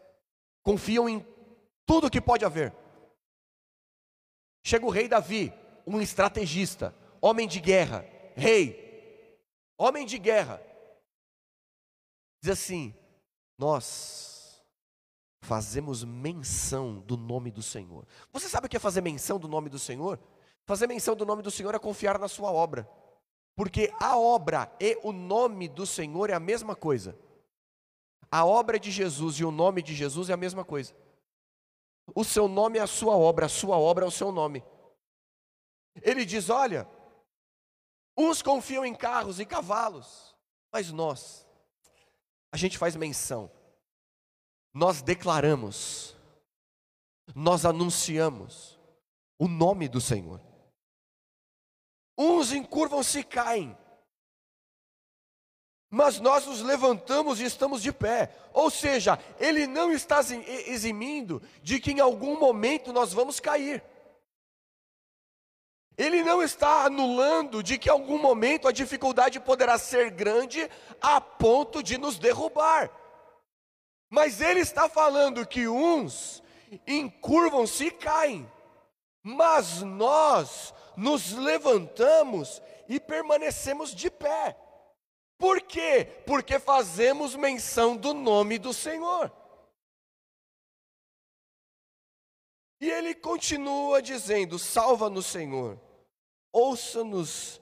confiam 0.61 1.09
em 1.09 1.25
tudo 1.87 2.11
que 2.11 2.21
pode 2.21 2.45
haver. 2.45 2.75
Chega 4.63 4.87
o 4.87 4.91
rei 4.91 5.09
Davi, 5.09 5.53
um 5.87 6.01
estrategista, 6.01 6.95
homem 7.21 7.49
de 7.49 7.61
guerra, 7.61 8.05
rei, 8.37 9.37
homem 9.77 10.07
de 10.07 10.19
guerra. 10.19 10.63
Diz 12.41 12.53
assim: 12.53 12.95
Nós 13.59 14.63
fazemos 15.41 16.05
menção 16.05 17.01
do 17.01 17.17
nome 17.17 17.51
do 17.51 17.63
Senhor. 17.63 18.07
Você 18.33 18.49
sabe 18.49 18.67
o 18.67 18.71
que 18.71 18.77
é 18.77 18.81
fazer 18.81 19.01
menção 19.01 19.39
do 19.39 19.49
nome 19.49 19.69
do 19.69 19.79
Senhor? 19.79 20.19
Fazer 20.65 20.87
menção 20.87 21.17
do 21.17 21.27
nome 21.27 21.43
do 21.43 21.51
Senhor 21.51 21.75
é 21.75 21.79
confiar 21.79 22.19
na 22.19 22.29
sua 22.29 22.53
obra. 22.53 22.89
Porque 23.57 23.93
a 24.01 24.17
obra 24.17 24.73
e 24.81 24.99
o 25.03 25.13
nome 25.13 25.69
do 25.69 25.85
Senhor 25.85 26.31
é 26.31 26.35
a 26.35 26.41
mesma 26.41 26.75
coisa. 26.75 27.19
A 28.31 28.47
obra 28.47 28.79
de 28.79 28.91
Jesus 28.91 29.37
e 29.37 29.45
o 29.45 29.51
nome 29.51 29.83
de 29.83 29.95
Jesus 29.95 30.31
é 30.31 30.33
a 30.33 30.39
mesma 30.39 30.65
coisa. 30.65 30.95
O 32.15 32.25
seu 32.25 32.47
nome 32.49 32.79
é 32.79 32.83
a 32.83 32.87
sua 32.87 33.17
obra, 33.17 33.47
a 33.47 33.49
sua 33.49 33.79
obra 33.79 34.05
é 34.05 34.09
o 34.09 34.11
seu 34.11 34.31
nome. 34.31 34.63
Ele 36.03 36.25
diz: 36.25 36.51
Olha, 36.51 36.89
uns 38.17 38.43
confiam 38.43 38.85
em 38.85 38.95
carros 38.95 39.41
e 39.41 39.47
cavalos, 39.47 40.37
mas 40.73 40.91
nós, 40.91 41.47
a 42.53 42.57
gente 42.57 42.79
faz 42.79 42.97
menção, 42.97 43.51
nós 44.73 45.03
declaramos, 45.03 46.17
nós 47.35 47.65
anunciamos 47.65 48.79
o 49.39 49.49
nome 49.49 49.89
do 49.89 50.01
Senhor. 50.01 50.41
Uns 52.17 52.53
encurvam-se 52.53 53.21
e 53.21 53.25
caem. 53.25 53.77
Mas 55.95 56.19
nós 56.19 56.47
nos 56.47 56.63
levantamos 56.63 57.39
e 57.39 57.45
estamos 57.45 57.83
de 57.83 57.93
pé. 57.93 58.35
Ou 58.55 58.71
seja, 58.71 59.19
Ele 59.39 59.67
não 59.67 59.93
está 59.93 60.21
eximindo 60.67 61.43
de 61.63 61.79
que 61.79 61.91
em 61.91 62.01
algum 62.01 62.41
momento 62.41 62.95
nós 62.95 63.13
vamos 63.13 63.39
cair. 63.39 63.85
Ele 65.95 66.23
não 66.25 66.43
está 66.43 66.87
anulando 66.87 67.63
de 67.63 67.77
que 67.77 67.91
em 67.91 67.93
algum 67.93 68.17
momento 68.17 68.67
a 68.67 68.73
dificuldade 68.73 69.39
poderá 69.39 69.77
ser 69.77 70.11
grande 70.11 70.67
a 70.99 71.21
ponto 71.21 71.83
de 71.83 71.99
nos 71.99 72.19
derrubar. 72.19 72.91
Mas 74.09 74.41
Ele 74.41 74.61
está 74.61 74.89
falando 74.89 75.47
que 75.47 75.69
uns 75.69 76.43
encurvam-se 76.87 77.89
e 77.89 77.91
caem. 77.91 78.51
Mas 79.23 79.83
nós 79.83 80.73
nos 80.97 81.33
levantamos 81.33 82.63
e 82.89 82.99
permanecemos 82.99 83.95
de 83.95 84.11
pé. 84.11 84.57
Por 85.43 85.61
quê? 85.61 86.05
Porque 86.25 86.61
fazemos 86.61 87.35
menção 87.35 87.97
do 87.97 88.15
nome 88.15 88.61
do 88.61 88.73
Senhor. 88.73 89.29
E 92.81 92.89
ele 92.89 93.13
continua 93.13 94.01
dizendo: 94.01 94.57
Salva-nos, 94.57 95.27
Senhor, 95.27 95.81
ouça-nos 96.53 97.61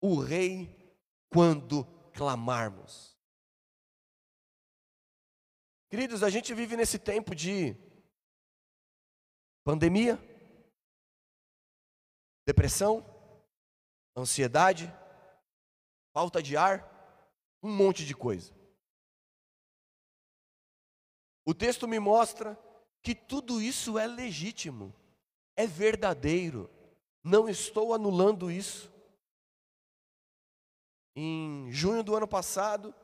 o 0.00 0.20
Rei 0.20 0.96
quando 1.28 1.84
clamarmos. 2.12 3.18
Queridos, 5.90 6.22
a 6.22 6.30
gente 6.30 6.54
vive 6.54 6.76
nesse 6.76 7.00
tempo 7.00 7.34
de 7.34 7.74
pandemia, 9.64 10.16
depressão, 12.46 13.04
ansiedade, 14.16 14.86
falta 16.14 16.40
de 16.40 16.56
ar, 16.56 16.91
um 17.62 17.70
monte 17.70 18.04
de 18.04 18.14
coisa. 18.14 18.52
O 21.44 21.54
texto 21.54 21.86
me 21.86 21.98
mostra 21.98 22.58
que 23.02 23.14
tudo 23.14 23.60
isso 23.60 23.98
é 23.98 24.06
legítimo, 24.06 24.94
é 25.56 25.66
verdadeiro, 25.66 26.70
não 27.22 27.48
estou 27.48 27.94
anulando 27.94 28.50
isso. 28.50 28.90
em 31.14 31.70
junho 31.70 32.02
do 32.02 32.16
ano 32.16 32.26
passado, 32.26 32.94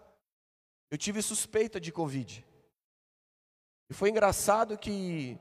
eu 0.91 0.97
tive 0.97 1.21
suspeita 1.21 1.79
de 1.79 1.93
Covid. 1.93 2.43
E 3.91 3.95
foi 3.95 4.09
engraçado 4.09 4.79
que 4.79 5.39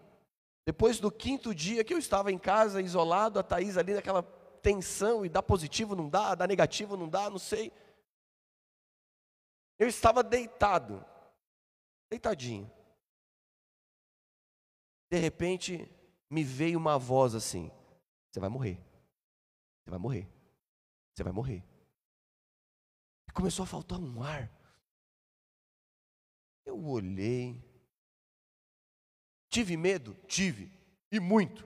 depois 0.65 0.99
do 0.99 1.09
quinto 1.09 1.55
dia 1.55 1.83
que 1.83 1.93
eu 1.93 1.97
estava 1.97 2.29
em 2.29 2.37
casa, 2.37 2.81
isolado, 2.81 3.39
a 3.39 3.43
Thaís 3.43 3.77
ali 3.77 3.93
naquela 3.93 4.21
tensão 4.61 5.25
e 5.25 5.29
dá 5.29 5.41
positivo, 5.41 5.95
não 5.95 6.09
dá, 6.09 6.35
dá 6.35 6.45
negativo, 6.45 6.97
não 6.97 7.07
dá, 7.07 7.29
não 7.29 7.39
sei. 7.39 7.71
Eu 9.79 9.87
estava 9.87 10.23
deitado, 10.23 11.05
deitadinho. 12.09 12.71
De 15.09 15.17
repente, 15.17 15.89
me 16.29 16.43
veio 16.43 16.77
uma 16.77 16.97
voz 16.97 17.35
assim: 17.35 17.71
Você 18.29 18.39
vai 18.39 18.49
morrer. 18.49 18.79
Você 19.83 19.89
vai 19.91 19.99
morrer. 19.99 20.27
Você 21.13 21.23
vai 21.23 21.31
morrer. 21.31 21.63
E 23.27 23.31
começou 23.31 23.63
a 23.63 23.67
faltar 23.67 23.99
um 23.99 24.21
ar. 24.21 24.51
Eu 26.65 26.83
olhei. 26.85 27.63
Tive 29.49 29.77
medo? 29.77 30.13
Tive. 30.27 30.71
E 31.11 31.19
muito. 31.19 31.65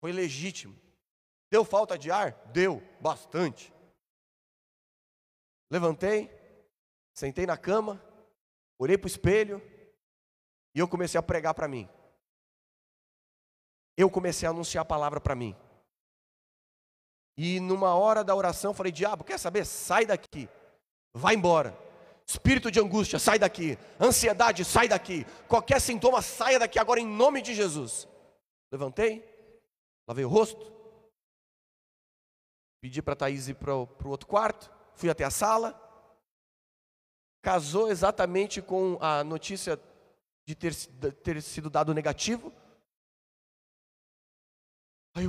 Foi 0.00 0.12
legítimo. 0.12 0.78
Deu 1.50 1.64
falta 1.64 1.98
de 1.98 2.10
ar? 2.10 2.32
Deu, 2.52 2.80
bastante. 3.00 3.72
Levantei, 5.70 6.30
sentei 7.14 7.46
na 7.46 7.56
cama, 7.56 8.02
olhei 8.78 8.96
para 8.96 9.06
o 9.06 9.10
espelho 9.10 9.60
e 10.74 10.78
eu 10.78 10.88
comecei 10.88 11.18
a 11.18 11.22
pregar 11.22 11.54
para 11.54 11.66
mim. 11.66 11.88
Eu 13.96 14.10
comecei 14.10 14.46
a 14.46 14.50
anunciar 14.50 14.82
a 14.82 14.86
palavra 14.86 15.20
para 15.20 15.34
mim. 15.34 15.56
E 17.36 17.60
numa 17.60 17.94
hora 17.94 18.22
da 18.22 18.34
oração 18.34 18.72
falei: 18.72 18.92
Diabo, 18.92 19.24
quer 19.24 19.38
saber? 19.38 19.64
Sai 19.64 20.06
daqui, 20.06 20.48
vai 21.12 21.34
embora. 21.34 21.76
Espírito 22.26 22.70
de 22.70 22.80
angústia, 22.80 23.18
sai 23.18 23.38
daqui. 23.38 23.78
Ansiedade, 24.00 24.64
sai 24.64 24.88
daqui. 24.88 25.24
Qualquer 25.46 25.80
sintoma, 25.80 26.20
saia 26.20 26.58
daqui 26.58 26.78
agora 26.78 26.98
em 26.98 27.06
nome 27.06 27.40
de 27.40 27.54
Jesus. 27.54 28.08
Levantei, 28.72 29.24
lavei 30.08 30.24
o 30.24 30.28
rosto, 30.28 30.72
pedi 32.80 33.00
para 33.00 33.12
a 33.12 33.16
Thaís 33.16 33.46
ir 33.46 33.54
para 33.54 33.76
o 33.76 33.88
outro 34.06 34.26
quarto, 34.26 34.70
fui 34.96 35.10
até 35.10 35.24
a 35.24 35.30
sala. 35.30 35.80
Casou 37.42 37.88
exatamente 37.88 38.60
com 38.60 38.98
a 39.00 39.22
notícia 39.22 39.80
de 40.44 40.54
ter, 40.54 40.74
de 40.74 41.12
ter 41.12 41.40
sido 41.42 41.70
dado 41.70 41.94
negativo. 41.94 42.52
Aí. 45.14 45.26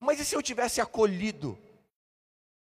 Mas 0.00 0.20
e 0.20 0.24
se 0.24 0.34
eu 0.34 0.42
tivesse 0.42 0.80
acolhido 0.80 1.58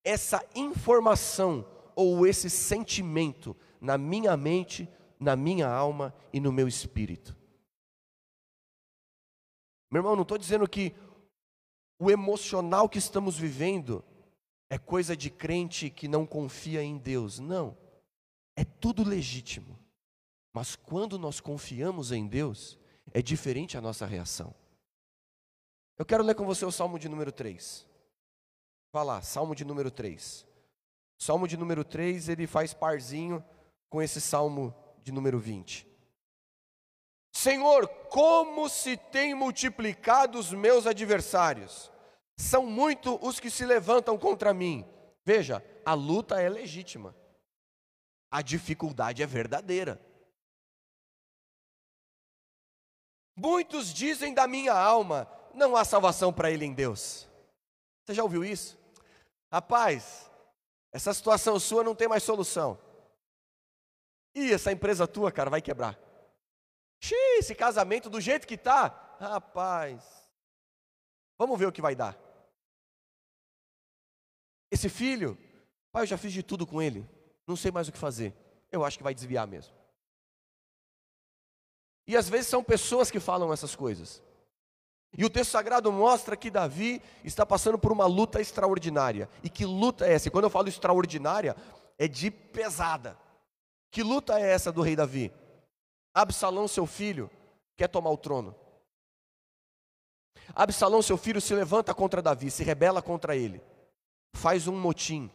essa 0.05 0.48
informação 0.55 1.65
ou 1.96 2.25
esse 2.25 2.50
sentimento 2.50 3.55
na 3.81 3.98
minha 3.98 4.38
mente, 4.38 4.89
na 5.19 5.36
minha 5.36 5.67
alma 5.67 6.15
e 6.31 6.39
no 6.39 6.51
meu 6.51 6.67
espírito? 6.67 7.36
Meu 9.91 10.00
irmão, 10.00 10.15
não 10.15 10.24
estou 10.24 10.38
dizendo 10.38 10.67
que 10.67 10.96
o 12.00 12.12
emocional 12.12 12.88
que 12.88 12.98
estamos 12.98 13.38
vivendo 13.38 14.03
é 14.70 14.78
coisa 14.78 15.16
de 15.16 15.30
crente 15.30 15.90
que 15.90 16.08
não 16.08 16.26
confia 16.26 16.84
em 16.84 16.98
Deus. 16.98 17.40
Não. 17.40 17.78
É 18.56 18.66
tudo 18.66 19.04
legítimo. 19.04 19.78
Mas 20.54 20.76
quando 20.76 21.18
nós 21.20 21.40
confiamos 21.40 22.12
em 22.12 22.28
Deus, 22.28 22.78
é 23.14 23.22
diferente 23.22 23.78
a 23.78 23.82
nossa 23.82 24.06
reação. 24.06 24.54
Eu 25.98 26.06
quero 26.06 26.24
ler 26.24 26.36
com 26.36 26.46
você 26.46 26.66
o 26.66 26.72
Salmo 26.72 27.00
de 27.00 27.08
número 27.08 27.32
3. 27.32 27.86
Vá 28.92 29.04
lá, 29.04 29.22
Salmo 29.22 29.56
de 29.56 29.64
número 29.64 29.92
3. 29.92 30.46
Salmo 31.18 31.48
de 31.48 31.58
número 31.58 31.84
3, 31.84 32.30
ele 32.30 32.46
faz 32.46 32.74
parzinho 32.74 33.44
com 33.90 34.02
esse 34.02 34.22
Salmo 34.22 34.74
de 35.03 35.12
número 35.12 35.40
20. 35.40 35.88
Senhor, 37.32 37.88
como 38.10 38.68
se 38.68 38.98
tem 38.98 39.34
multiplicado 39.34 40.40
os 40.40 40.51
meus 40.51 40.88
adversários. 40.88 41.92
São 42.38 42.66
muito 42.66 43.18
os 43.26 43.40
que 43.40 43.50
se 43.50 43.66
levantam 43.66 44.18
contra 44.18 44.54
mim. 44.54 44.86
Veja, 45.26 45.64
a 45.86 45.94
luta 45.94 46.40
é 46.42 46.48
legítima. 46.48 47.16
A 48.30 48.42
dificuldade 48.42 49.24
é 49.24 49.26
verdadeira. 49.26 50.00
Muitos 53.36 53.94
dizem 53.94 54.34
da 54.34 54.48
minha 54.48 54.74
alma: 54.74 55.30
não 55.54 55.76
há 55.76 55.84
salvação 55.84 56.32
para 56.32 56.52
ele 56.52 56.66
em 56.66 56.74
Deus. 56.74 57.28
Você 58.04 58.14
já 58.14 58.24
ouviu 58.24 58.46
isso? 58.46 58.78
Rapaz, 59.52 60.30
essa 60.92 61.14
situação 61.14 61.60
sua 61.60 61.84
não 61.84 61.96
tem 61.96 62.08
mais 62.08 62.24
solução. 62.24 62.80
E 64.36 64.54
essa 64.54 64.72
empresa 64.72 65.08
tua, 65.08 65.32
cara, 65.32 65.50
vai 65.50 65.62
quebrar. 65.62 66.00
Xiii, 67.02 67.40
esse 67.40 67.56
casamento 67.56 68.10
do 68.10 68.22
jeito 68.22 68.48
que 68.48 68.56
está, 68.56 69.16
rapaz. 69.20 70.04
Vamos 71.38 71.58
ver 71.58 71.68
o 71.68 71.72
que 71.72 71.82
vai 71.82 71.96
dar. 71.96 72.26
Esse 74.72 74.90
filho, 74.90 75.38
pai, 75.92 76.03
eu 76.03 76.08
já 76.08 76.18
fiz 76.18 76.34
de 76.34 76.44
tudo 76.44 76.66
com 76.66 76.82
ele, 76.82 77.08
não 77.46 77.56
sei 77.56 77.72
mais 77.72 77.88
o 77.88 77.92
que 77.92 77.98
fazer. 77.98 78.34
Eu 78.72 78.84
acho 78.84 78.98
que 78.98 79.03
vai 79.03 79.14
desviar 79.14 79.48
mesmo. 79.48 79.74
E 82.06 82.16
às 82.16 82.30
vezes 82.30 82.48
são 82.48 82.64
pessoas 82.64 83.12
que 83.12 83.20
falam 83.20 83.51
essas 83.51 83.75
coisas. 83.75 84.22
E 85.18 85.25
o 85.25 85.30
texto 85.30 85.51
sagrado 85.51 85.92
mostra 85.92 86.38
que 86.38 86.51
Davi 86.51 87.01
está 87.24 87.46
passando 87.46 87.77
por 87.77 87.92
uma 87.92 88.06
luta 88.06 88.42
extraordinária. 88.42 89.30
E 89.44 89.50
que 89.50 89.66
luta 89.66 90.06
é 90.06 90.14
essa? 90.14 90.27
E 90.27 90.32
quando 90.32 90.46
eu 90.46 90.50
falo 90.50 90.68
extraordinária, 90.68 91.56
é 91.98 92.08
de 92.08 92.30
pesada. 92.30 93.18
Que 93.90 94.03
luta 94.03 94.40
é 94.40 94.50
essa 94.50 94.72
do 94.72 94.82
rei 94.82 94.96
Davi? 94.96 95.32
Absalão, 96.14 96.68
seu 96.68 96.86
filho, 96.86 97.30
quer 97.75 97.88
tomar 97.88 98.10
o 98.10 98.18
trono. 98.18 98.56
Absalão, 100.56 101.01
seu 101.01 101.18
filho, 101.18 101.42
se 101.42 101.53
levanta 101.53 101.94
contra 101.94 102.22
Davi, 102.22 102.50
se 102.50 102.64
rebela 102.64 103.01
contra 103.01 103.36
ele, 103.36 103.62
faz 104.38 104.68
um 104.68 104.80
motim 104.80 105.30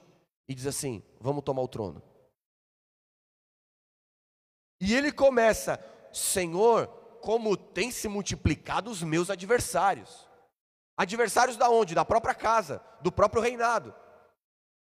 e 0.48 0.54
diz 0.54 0.66
assim: 0.66 1.02
Vamos 1.20 1.44
tomar 1.44 1.62
o 1.62 1.68
trono. 1.68 2.02
E 4.80 4.94
ele 4.94 5.12
começa: 5.12 5.78
Senhor, 6.12 6.86
como 7.20 7.56
tem 7.56 7.90
se 7.90 8.08
multiplicado 8.08 8.90
os 8.90 9.02
meus 9.02 9.28
adversários. 9.28 10.28
Adversários 10.96 11.56
da 11.56 11.68
onde? 11.68 11.94
Da 11.94 12.04
própria 12.04 12.34
casa, 12.34 12.82
do 13.00 13.12
próprio 13.12 13.42
reinado. 13.42 13.94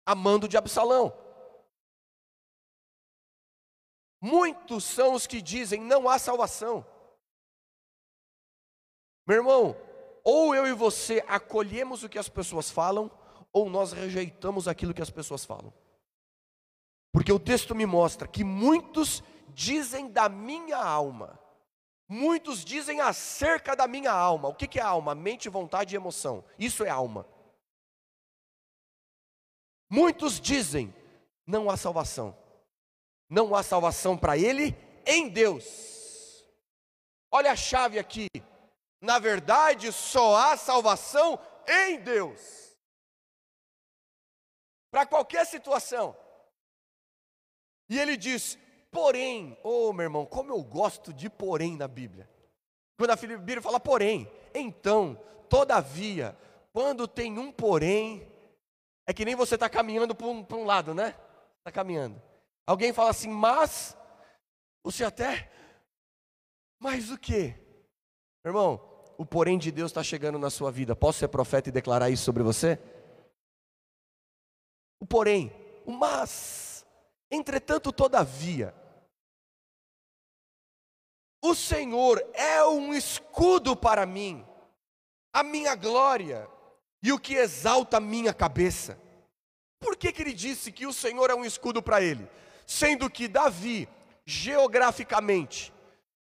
Amando 0.05 0.47
de 0.47 0.57
Absalão. 0.57 1.17
Muitos 4.21 4.85
são 4.85 5.13
os 5.13 5.27
que 5.27 5.41
dizem 5.41 5.81
não 5.81 6.07
há 6.07 6.17
salvação. 6.17 6.85
Meu 9.27 9.37
irmão, 9.37 9.75
ou 10.23 10.55
eu 10.55 10.65
e 10.65 10.73
você 10.73 11.23
acolhemos 11.27 12.03
o 12.03 12.09
que 12.09 12.17
as 12.17 12.29
pessoas 12.29 12.69
falam, 12.69 13.11
ou 13.53 13.69
nós 13.69 13.93
rejeitamos 13.93 14.67
aquilo 14.67 14.93
que 14.93 15.01
as 15.01 15.09
pessoas 15.09 15.45
falam. 15.45 15.71
Porque 17.13 17.31
o 17.31 17.39
texto 17.39 17.73
me 17.73 17.85
mostra 17.85 18.27
que 18.27 18.43
muitos 18.43 19.23
dizem 19.53 20.09
da 20.09 20.27
minha 20.27 20.77
alma, 20.77 21.39
Muitos 22.07 22.63
dizem 22.63 22.99
acerca 23.01 23.75
da 23.75 23.87
minha 23.87 24.11
alma. 24.11 24.49
O 24.49 24.53
que 24.53 24.79
é 24.79 24.83
alma? 24.83 25.15
Mente, 25.15 25.49
vontade 25.49 25.95
e 25.95 25.97
emoção. 25.97 26.45
Isso 26.59 26.83
é 26.83 26.89
alma. 26.89 27.27
Muitos 29.89 30.39
dizem: 30.39 30.93
não 31.47 31.71
há 31.71 31.75
salvação. 31.75 32.37
Não 33.27 33.55
há 33.55 33.63
salvação 33.63 34.15
para 34.15 34.37
ele 34.37 34.75
em 35.07 35.27
Deus. 35.27 36.45
Olha 37.31 37.51
a 37.53 37.55
chave 37.55 37.97
aqui. 37.97 38.27
Na 39.01 39.17
verdade, 39.17 39.91
só 39.91 40.35
há 40.35 40.55
salvação 40.55 41.39
em 41.67 41.99
Deus. 41.99 42.62
Para 44.93 45.07
qualquer 45.07 45.43
situação. 45.47 46.15
E 47.89 47.97
ele 47.97 48.15
diz: 48.15 48.59
Porém, 48.91 49.57
ô 49.63 49.89
oh, 49.89 49.93
meu 49.93 50.03
irmão, 50.03 50.23
como 50.23 50.53
eu 50.53 50.61
gosto 50.63 51.11
de 51.11 51.31
porém 51.31 51.75
na 51.75 51.87
Bíblia. 51.87 52.29
Quando 52.95 53.09
a 53.09 53.15
Bíblia 53.15 53.59
fala 53.59 53.79
porém, 53.79 54.31
então, 54.53 55.19
todavia, 55.49 56.37
quando 56.71 57.07
tem 57.07 57.39
um 57.39 57.51
porém, 57.51 58.31
é 59.07 59.13
que 59.13 59.25
nem 59.25 59.33
você 59.33 59.55
está 59.55 59.67
caminhando 59.67 60.13
para 60.13 60.27
um, 60.27 60.45
um 60.51 60.63
lado, 60.63 60.93
né? 60.93 61.15
Está 61.57 61.71
caminhando. 61.71 62.21
Alguém 62.67 62.93
fala 62.93 63.09
assim, 63.09 63.29
mas, 63.29 63.97
você 64.83 65.03
até, 65.03 65.51
mas 66.79 67.09
o 67.09 67.17
que? 67.17 67.55
Irmão, 68.45 68.79
o 69.17 69.25
porém 69.25 69.57
de 69.57 69.71
Deus 69.71 69.89
está 69.89 70.03
chegando 70.03 70.37
na 70.37 70.51
sua 70.51 70.71
vida. 70.71 70.95
Posso 70.95 71.17
ser 71.17 71.29
profeta 71.29 71.69
e 71.69 71.71
declarar 71.71 72.11
isso 72.11 72.23
sobre 72.23 72.43
você? 72.43 72.77
O 75.03 75.05
porém, 75.05 75.51
o 75.85 75.91
mas, 75.91 76.85
entretanto, 77.29 77.91
todavia, 77.91 78.73
o 81.43 81.53
Senhor 81.53 82.25
é 82.33 82.63
um 82.63 82.93
escudo 82.93 83.75
para 83.75 84.05
mim, 84.05 84.47
a 85.33 85.43
minha 85.43 85.75
glória, 85.75 86.49
e 87.03 87.11
o 87.11 87.19
que 87.19 87.33
exalta 87.33 87.97
a 87.97 87.99
minha 87.99 88.33
cabeça. 88.33 88.97
Por 89.77 89.97
que, 89.97 90.09
que 90.13 90.21
ele 90.21 90.31
disse 90.31 90.71
que 90.71 90.87
o 90.87 90.93
Senhor 90.93 91.29
é 91.29 91.35
um 91.35 91.43
escudo 91.43 91.83
para 91.83 92.01
ele? 92.01 92.25
Sendo 92.65 93.09
que 93.09 93.27
Davi, 93.27 93.89
geograficamente, 94.25 95.73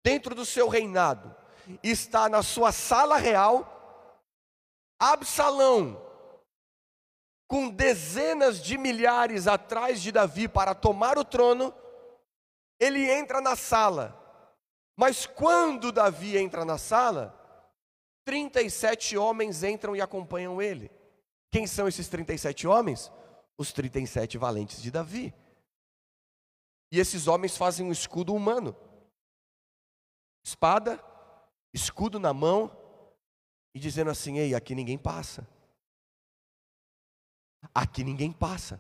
dentro 0.02 0.34
do 0.34 0.46
seu 0.46 0.70
reinado, 0.70 1.36
está 1.84 2.30
na 2.30 2.42
sua 2.42 2.72
sala 2.72 3.18
real, 3.18 4.16
Absalão, 4.98 6.09
com 7.50 7.68
dezenas 7.68 8.62
de 8.62 8.78
milhares 8.78 9.48
atrás 9.48 10.00
de 10.00 10.12
Davi 10.12 10.48
para 10.48 10.76
tomar 10.76 11.18
o 11.18 11.26
trono, 11.26 11.74
ele 12.80 13.10
entra 13.10 13.42
na 13.42 13.56
sala. 13.56 14.16
Mas 14.96 15.26
quando 15.26 15.92
Davi 15.92 16.38
entra 16.38 16.64
na 16.64 16.78
sala, 16.78 17.36
37 18.24 19.18
homens 19.18 19.64
entram 19.64 19.96
e 19.96 20.02
acompanham 20.02 20.62
ele. 20.62 20.92
Quem 21.52 21.66
são 21.66 21.88
esses 21.88 22.08
37 22.08 22.68
homens? 22.68 23.12
Os 23.58 23.74
37 23.74 24.38
valentes 24.38 24.80
de 24.80 24.92
Davi. 24.92 25.34
E 26.92 27.00
esses 27.00 27.28
homens 27.28 27.58
fazem 27.58 27.84
um 27.84 27.92
escudo 27.92 28.36
humano. 28.36 28.76
Espada, 30.46 31.04
escudo 31.74 32.20
na 32.20 32.32
mão, 32.32 32.72
e 33.74 33.80
dizendo 33.80 34.12
assim: 34.12 34.38
Ei, 34.38 34.54
aqui 34.54 34.76
ninguém 34.76 35.00
passa. 35.00 35.48
Aqui 37.74 38.04
ninguém 38.04 38.32
passa. 38.32 38.80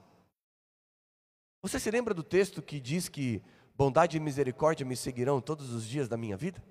Você 1.61 1.79
se 1.79 1.91
lembra 1.91 2.13
do 2.13 2.23
texto 2.23 2.61
que 2.61 2.79
diz 2.79 3.09
que 3.09 3.41
bondade 3.75 4.17
e 4.17 4.19
misericórdia 4.19 4.85
me 4.85 4.95
seguirão 4.95 5.41
todos 5.41 5.73
os 5.73 5.85
dias 5.85 6.07
da 6.07 6.17
minha 6.17 6.37
vida? 6.37 6.63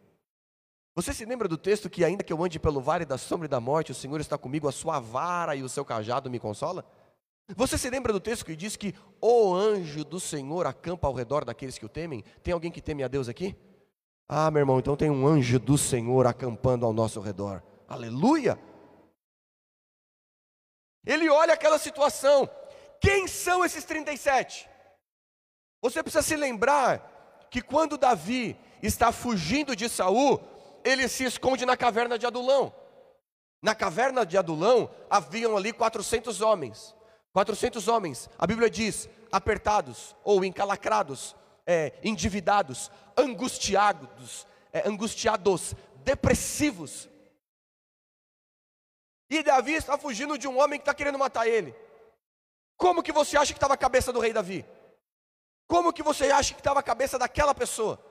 Você 0.94 1.14
se 1.14 1.24
lembra 1.24 1.46
do 1.46 1.56
texto 1.56 1.88
que, 1.88 2.04
ainda 2.04 2.24
que 2.24 2.32
eu 2.32 2.42
ande 2.42 2.58
pelo 2.58 2.80
vale 2.80 3.04
da 3.04 3.16
sombra 3.16 3.46
e 3.46 3.48
da 3.48 3.60
morte, 3.60 3.92
o 3.92 3.94
Senhor 3.94 4.20
está 4.20 4.36
comigo, 4.36 4.66
a 4.66 4.72
sua 4.72 4.98
vara 4.98 5.54
e 5.54 5.62
o 5.62 5.68
seu 5.68 5.84
cajado 5.84 6.28
me 6.28 6.40
consola? 6.40 6.84
Você 7.56 7.78
se 7.78 7.88
lembra 7.88 8.12
do 8.12 8.20
texto 8.20 8.44
que 8.44 8.56
diz 8.56 8.76
que 8.76 8.94
o 9.20 9.54
anjo 9.54 10.04
do 10.04 10.18
Senhor 10.18 10.66
acampa 10.66 11.06
ao 11.06 11.14
redor 11.14 11.44
daqueles 11.44 11.78
que 11.78 11.86
o 11.86 11.88
temem? 11.88 12.24
Tem 12.42 12.52
alguém 12.52 12.70
que 12.70 12.82
teme 12.82 13.04
a 13.04 13.08
Deus 13.08 13.28
aqui? 13.28 13.56
Ah, 14.28 14.50
meu 14.50 14.60
irmão, 14.60 14.78
então 14.78 14.96
tem 14.96 15.08
um 15.08 15.26
anjo 15.26 15.58
do 15.58 15.78
Senhor 15.78 16.26
acampando 16.26 16.84
ao 16.84 16.92
nosso 16.92 17.20
redor. 17.20 17.62
Aleluia! 17.88 18.58
Ele 21.06 21.28
olha 21.28 21.54
aquela 21.54 21.78
situação. 21.78 22.48
Quem 23.00 23.26
são 23.26 23.64
esses 23.64 23.84
37? 23.84 24.68
Você 25.80 26.02
precisa 26.02 26.22
se 26.22 26.36
lembrar 26.36 27.46
que 27.50 27.62
quando 27.62 27.96
Davi 27.96 28.58
está 28.82 29.12
fugindo 29.12 29.74
de 29.74 29.88
Saul, 29.88 30.40
ele 30.84 31.08
se 31.08 31.24
esconde 31.24 31.64
na 31.64 31.76
caverna 31.76 32.18
de 32.18 32.26
Adulão. 32.26 32.72
Na 33.62 33.74
caverna 33.74 34.24
de 34.24 34.36
Adulão 34.36 34.90
haviam 35.10 35.56
ali 35.56 35.72
400 35.72 36.40
homens. 36.40 36.94
400 37.32 37.86
homens, 37.88 38.28
a 38.38 38.46
Bíblia 38.46 38.70
diz, 38.70 39.08
apertados 39.30 40.16
ou 40.24 40.44
encalacrados, 40.44 41.36
é, 41.66 41.92
endividados, 42.02 42.90
angustiados, 43.16 44.46
é, 44.72 44.88
angustiados, 44.88 45.74
depressivos. 45.98 47.08
E 49.30 49.42
Davi 49.42 49.74
está 49.74 49.98
fugindo 49.98 50.38
de 50.38 50.48
um 50.48 50.58
homem 50.58 50.78
que 50.78 50.82
está 50.82 50.94
querendo 50.94 51.18
matar 51.18 51.46
ele. 51.46 51.74
Como 52.76 53.02
que 53.02 53.12
você 53.12 53.36
acha 53.36 53.52
que 53.52 53.58
estava 53.58 53.74
a 53.74 53.78
cabeça 53.78 54.12
do 54.12 54.20
rei 54.20 54.32
Davi? 54.32 54.64
Como 55.66 55.92
que 55.92 56.02
você 56.02 56.30
acha 56.30 56.54
que 56.54 56.60
estava 56.60 56.80
a 56.80 56.82
cabeça 56.82 57.18
daquela 57.18 57.54
pessoa? 57.54 58.02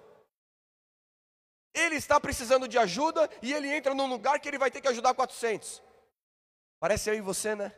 Ele 1.74 1.96
está 1.96 2.20
precisando 2.20 2.68
de 2.68 2.78
ajuda 2.78 3.30
e 3.42 3.54
ele 3.54 3.74
entra 3.74 3.94
num 3.94 4.08
lugar 4.08 4.40
que 4.40 4.48
ele 4.48 4.58
vai 4.58 4.70
ter 4.70 4.82
que 4.82 4.88
ajudar 4.88 5.14
400. 5.14 5.82
Parece 6.80 7.10
eu 7.10 7.16
e 7.16 7.22
você, 7.22 7.56
né? 7.56 7.72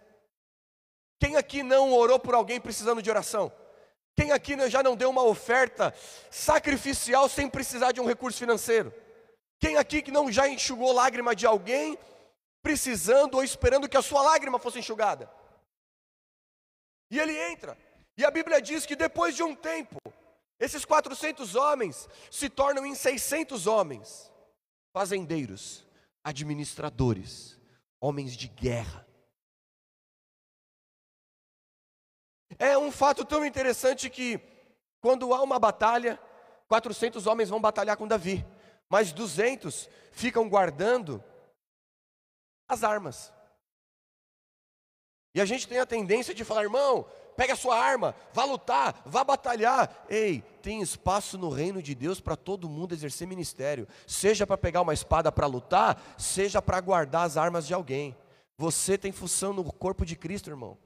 Quem 1.19 1.35
aqui 1.35 1.63
não 1.63 1.93
orou 1.93 2.19
por 2.19 2.33
alguém 2.33 2.59
precisando 2.59 3.01
de 3.01 3.09
oração? 3.09 3.51
Quem 4.15 4.31
aqui 4.31 4.57
já 4.69 4.83
não 4.83 4.95
deu 4.95 5.09
uma 5.09 5.23
oferta 5.23 5.93
sacrificial 6.29 7.29
sem 7.29 7.49
precisar 7.49 7.91
de 7.91 8.01
um 8.01 8.05
recurso 8.05 8.37
financeiro? 8.37 8.93
Quem 9.59 9.77
aqui 9.77 10.01
que 10.01 10.11
não 10.11 10.31
já 10.31 10.47
enxugou 10.47 10.91
lágrima 10.91 11.35
de 11.35 11.45
alguém 11.45 11.97
precisando 12.61 13.35
ou 13.35 13.43
esperando 13.43 13.87
que 13.87 13.97
a 13.97 14.01
sua 14.01 14.21
lágrima 14.21 14.59
fosse 14.59 14.79
enxugada? 14.79 15.31
E 17.11 17.19
ele 17.19 17.37
entra. 17.51 17.77
E 18.17 18.25
a 18.25 18.31
Bíblia 18.31 18.61
diz 18.61 18.85
que 18.85 18.95
depois 18.95 19.35
de 19.35 19.43
um 19.43 19.55
tempo, 19.55 19.97
esses 20.59 20.83
400 20.83 21.55
homens 21.55 22.07
se 22.29 22.49
tornam 22.49 22.85
em 22.85 22.93
600 22.93 23.65
homens, 23.65 24.31
fazendeiros, 24.93 25.87
administradores, 26.23 27.57
homens 27.99 28.35
de 28.35 28.47
guerra. 28.47 29.07
É 32.57 32.77
um 32.77 32.91
fato 32.91 33.23
tão 33.23 33.45
interessante 33.45 34.09
que, 34.09 34.39
quando 34.99 35.33
há 35.33 35.41
uma 35.41 35.57
batalha, 35.57 36.19
400 36.67 37.25
homens 37.25 37.49
vão 37.49 37.61
batalhar 37.61 37.95
com 37.95 38.07
Davi, 38.07 38.45
mas 38.89 39.13
200 39.13 39.89
ficam 40.11 40.49
guardando 40.49 41.23
as 42.69 42.83
armas. 42.83 43.33
E 45.33 45.41
a 45.41 45.45
gente 45.45 45.67
tem 45.67 45.79
a 45.79 45.85
tendência 45.85 46.33
de 46.33 46.45
falar, 46.45 46.63
irmão, 46.63 47.05
pega 47.35 47.53
a 47.53 47.57
sua 47.57 47.77
arma, 47.77 48.15
vá 48.33 48.43
lutar, 48.43 49.01
vá 49.05 49.23
batalhar. 49.23 50.05
Ei, 50.09 50.41
tem 50.61 50.81
espaço 50.81 51.37
no 51.37 51.49
reino 51.49 51.81
de 51.81 51.95
Deus 51.95 52.19
para 52.19 52.35
todo 52.35 52.69
mundo 52.69 52.93
exercer 52.93 53.27
ministério, 53.27 53.87
seja 54.05 54.45
para 54.45 54.57
pegar 54.57 54.81
uma 54.81 54.93
espada 54.93 55.31
para 55.31 55.47
lutar, 55.47 56.15
seja 56.17 56.61
para 56.61 56.79
guardar 56.79 57.25
as 57.25 57.37
armas 57.37 57.65
de 57.65 57.73
alguém. 57.73 58.15
Você 58.57 58.97
tem 58.97 59.11
função 59.11 59.53
no 59.53 59.63
corpo 59.71 60.05
de 60.05 60.15
Cristo, 60.15 60.49
irmão. 60.49 60.77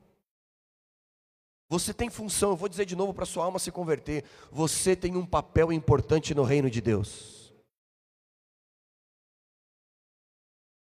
Você 1.69 1.91
tem 1.91 2.07
função, 2.07 2.51
eu 2.51 2.55
vou 2.55 2.69
dizer 2.69 2.85
de 2.85 2.95
novo 2.95 3.15
para 3.15 3.25
sua 3.25 3.45
alma 3.45 3.57
se 3.57 3.71
converter. 3.71 4.23
Você 4.51 4.95
tem 4.95 5.15
um 5.15 5.25
papel 5.25 5.73
importante 5.73 6.35
no 6.35 6.43
reino 6.43 6.69
de 6.69 6.79
Deus. 6.79 7.42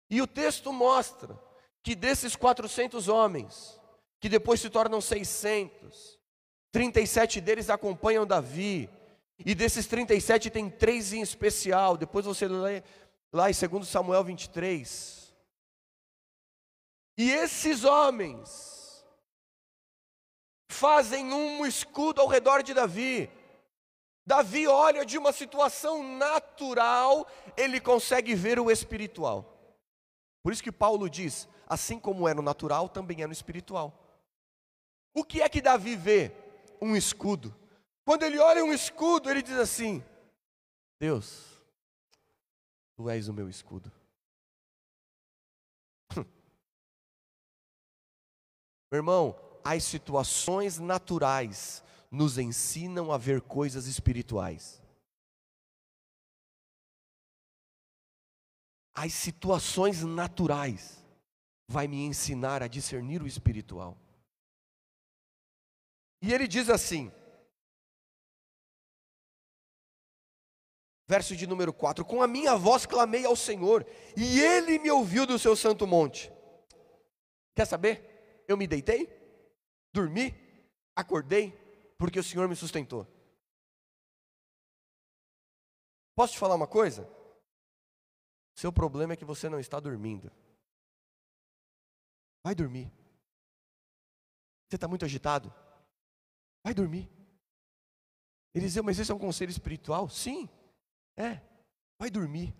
E 0.09 0.21
o 0.21 0.27
texto 0.27 0.71
mostra 0.71 1.39
que 1.83 1.95
desses 1.95 2.35
400 2.35 3.07
homens, 3.07 3.79
que 4.19 4.29
depois 4.29 4.61
se 4.61 4.69
tornam 4.69 5.01
600. 5.01 6.19
37 6.71 7.39
deles 7.41 7.69
acompanham 7.69 8.25
Davi, 8.25 8.89
e 9.45 9.53
desses 9.53 9.87
37 9.87 10.49
tem 10.49 10.69
três 10.69 11.13
em 11.13 11.21
especial. 11.21 11.97
Depois 11.97 12.25
você 12.25 12.47
lê 12.47 12.83
lá 13.31 13.49
em 13.49 13.53
2 13.53 13.87
Samuel 13.87 14.23
23. 14.23 15.33
E 17.17 17.31
esses 17.31 17.83
homens 17.83 19.05
fazem 20.69 21.33
um 21.33 21.65
escudo 21.65 22.21
ao 22.21 22.27
redor 22.27 22.63
de 22.63 22.73
Davi. 22.73 23.29
Davi 24.25 24.67
olha 24.67 25.05
de 25.05 25.17
uma 25.17 25.33
situação 25.33 26.01
natural, 26.01 27.27
ele 27.57 27.79
consegue 27.79 28.33
ver 28.33 28.59
o 28.59 28.71
espiritual. 28.71 29.52
Por 30.43 30.51
isso 30.51 30.61
que 30.61 30.71
Paulo 30.71 31.09
diz: 31.09 31.47
assim 31.65 31.97
como 31.97 32.27
é 32.27 32.33
no 32.33 32.41
natural, 32.41 32.89
também 32.89 33.23
é 33.23 33.27
no 33.27 33.33
espiritual. 33.33 33.97
O 35.13 35.23
que 35.23 35.41
é 35.41 35.47
que 35.47 35.61
Davi 35.61 35.95
vê? 35.95 36.35
Um 36.81 36.95
escudo. 36.95 37.55
Quando 38.05 38.23
ele 38.23 38.37
olha 38.37 38.63
um 38.65 38.73
escudo, 38.73 39.29
ele 39.29 39.41
diz 39.41 39.57
assim: 39.57 40.03
Deus, 40.99 41.61
tu 42.95 43.09
és 43.09 43.29
o 43.29 43.33
meu 43.33 43.49
escudo. 43.49 43.89
meu 46.17 46.25
irmão, 48.91 49.39
as 49.63 49.85
situações 49.85 50.77
naturais 50.77 51.81
nos 52.11 52.37
ensinam 52.37 53.13
a 53.13 53.17
ver 53.17 53.41
coisas 53.41 53.87
espirituais. 53.87 54.82
As 58.93 59.13
situações 59.13 60.03
naturais 60.03 61.03
vai 61.67 61.87
me 61.87 62.03
ensinar 62.03 62.61
a 62.61 62.67
discernir 62.67 63.21
o 63.21 63.27
espiritual. 63.27 63.97
E 66.21 66.31
ele 66.31 66.47
diz 66.47 66.69
assim, 66.69 67.11
verso 71.07 71.35
de 71.35 71.47
número 71.47 71.73
4: 71.73 72.05
Com 72.05 72.21
a 72.21 72.27
minha 72.27 72.55
voz 72.55 72.85
clamei 72.85 73.25
ao 73.25 73.35
Senhor, 73.35 73.85
e 74.15 74.39
ele 74.39 74.79
me 74.79 74.89
ouviu 74.91 75.25
do 75.25 75.39
seu 75.39 75.55
santo 75.55 75.85
monte. 75.87 76.31
Quer 77.55 77.65
saber? 77.65 78.43
Eu 78.47 78.57
me 78.57 78.67
deitei, 78.67 79.07
dormi, 79.91 80.33
acordei, 80.95 81.51
porque 81.97 82.19
o 82.19 82.23
Senhor 82.23 82.47
me 82.47 82.55
sustentou. 82.55 83.07
Posso 86.15 86.33
te 86.33 86.39
falar 86.39 86.55
uma 86.55 86.67
coisa? 86.67 87.09
Seu 88.55 88.71
problema 88.71 89.13
é 89.13 89.15
que 89.15 89.25
você 89.25 89.49
não 89.49 89.59
está 89.59 89.79
dormindo. 89.79 90.31
Vai 92.43 92.53
dormir. 92.53 92.91
Você 94.67 94.75
está 94.75 94.87
muito 94.87 95.05
agitado? 95.05 95.53
Vai 96.63 96.73
dormir. 96.73 97.09
Eliseu, 98.53 98.83
mas 98.83 98.99
esse 98.99 99.11
é 99.11 99.15
um 99.15 99.19
conselho 99.19 99.49
espiritual? 99.49 100.09
Sim, 100.09 100.47
é. 101.17 101.41
Vai 101.99 102.09
dormir. 102.09 102.53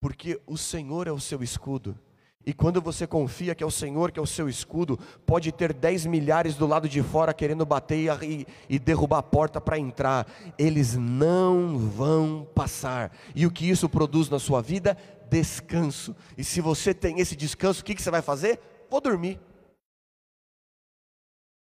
Porque 0.00 0.40
o 0.46 0.56
Senhor 0.56 1.06
é 1.06 1.12
o 1.12 1.20
seu 1.20 1.42
escudo, 1.42 1.98
E 2.46 2.54
quando 2.54 2.80
você 2.80 3.08
confia 3.08 3.56
que 3.56 3.64
é 3.64 3.66
o 3.66 3.70
Senhor, 3.72 4.12
que 4.12 4.20
é 4.20 4.22
o 4.22 4.26
seu 4.26 4.48
escudo, 4.48 4.96
pode 5.26 5.50
ter 5.50 5.72
dez 5.72 6.06
milhares 6.06 6.54
do 6.54 6.64
lado 6.64 6.88
de 6.88 7.02
fora 7.02 7.34
querendo 7.34 7.66
bater 7.66 8.22
e, 8.22 8.46
e 8.68 8.78
derrubar 8.78 9.18
a 9.18 9.22
porta 9.22 9.60
para 9.60 9.76
entrar, 9.76 10.30
eles 10.56 10.94
não 10.94 11.76
vão 11.76 12.48
passar. 12.54 13.10
E 13.34 13.44
o 13.44 13.50
que 13.50 13.68
isso 13.68 13.88
produz 13.88 14.30
na 14.30 14.38
sua 14.38 14.62
vida? 14.62 14.96
Descanso. 15.28 16.14
E 16.38 16.44
se 16.44 16.60
você 16.60 16.94
tem 16.94 17.18
esse 17.18 17.34
descanso, 17.34 17.80
o 17.80 17.84
que, 17.84 17.96
que 17.96 18.02
você 18.02 18.12
vai 18.12 18.22
fazer? 18.22 18.60
Vou 18.88 19.00
dormir. 19.00 19.40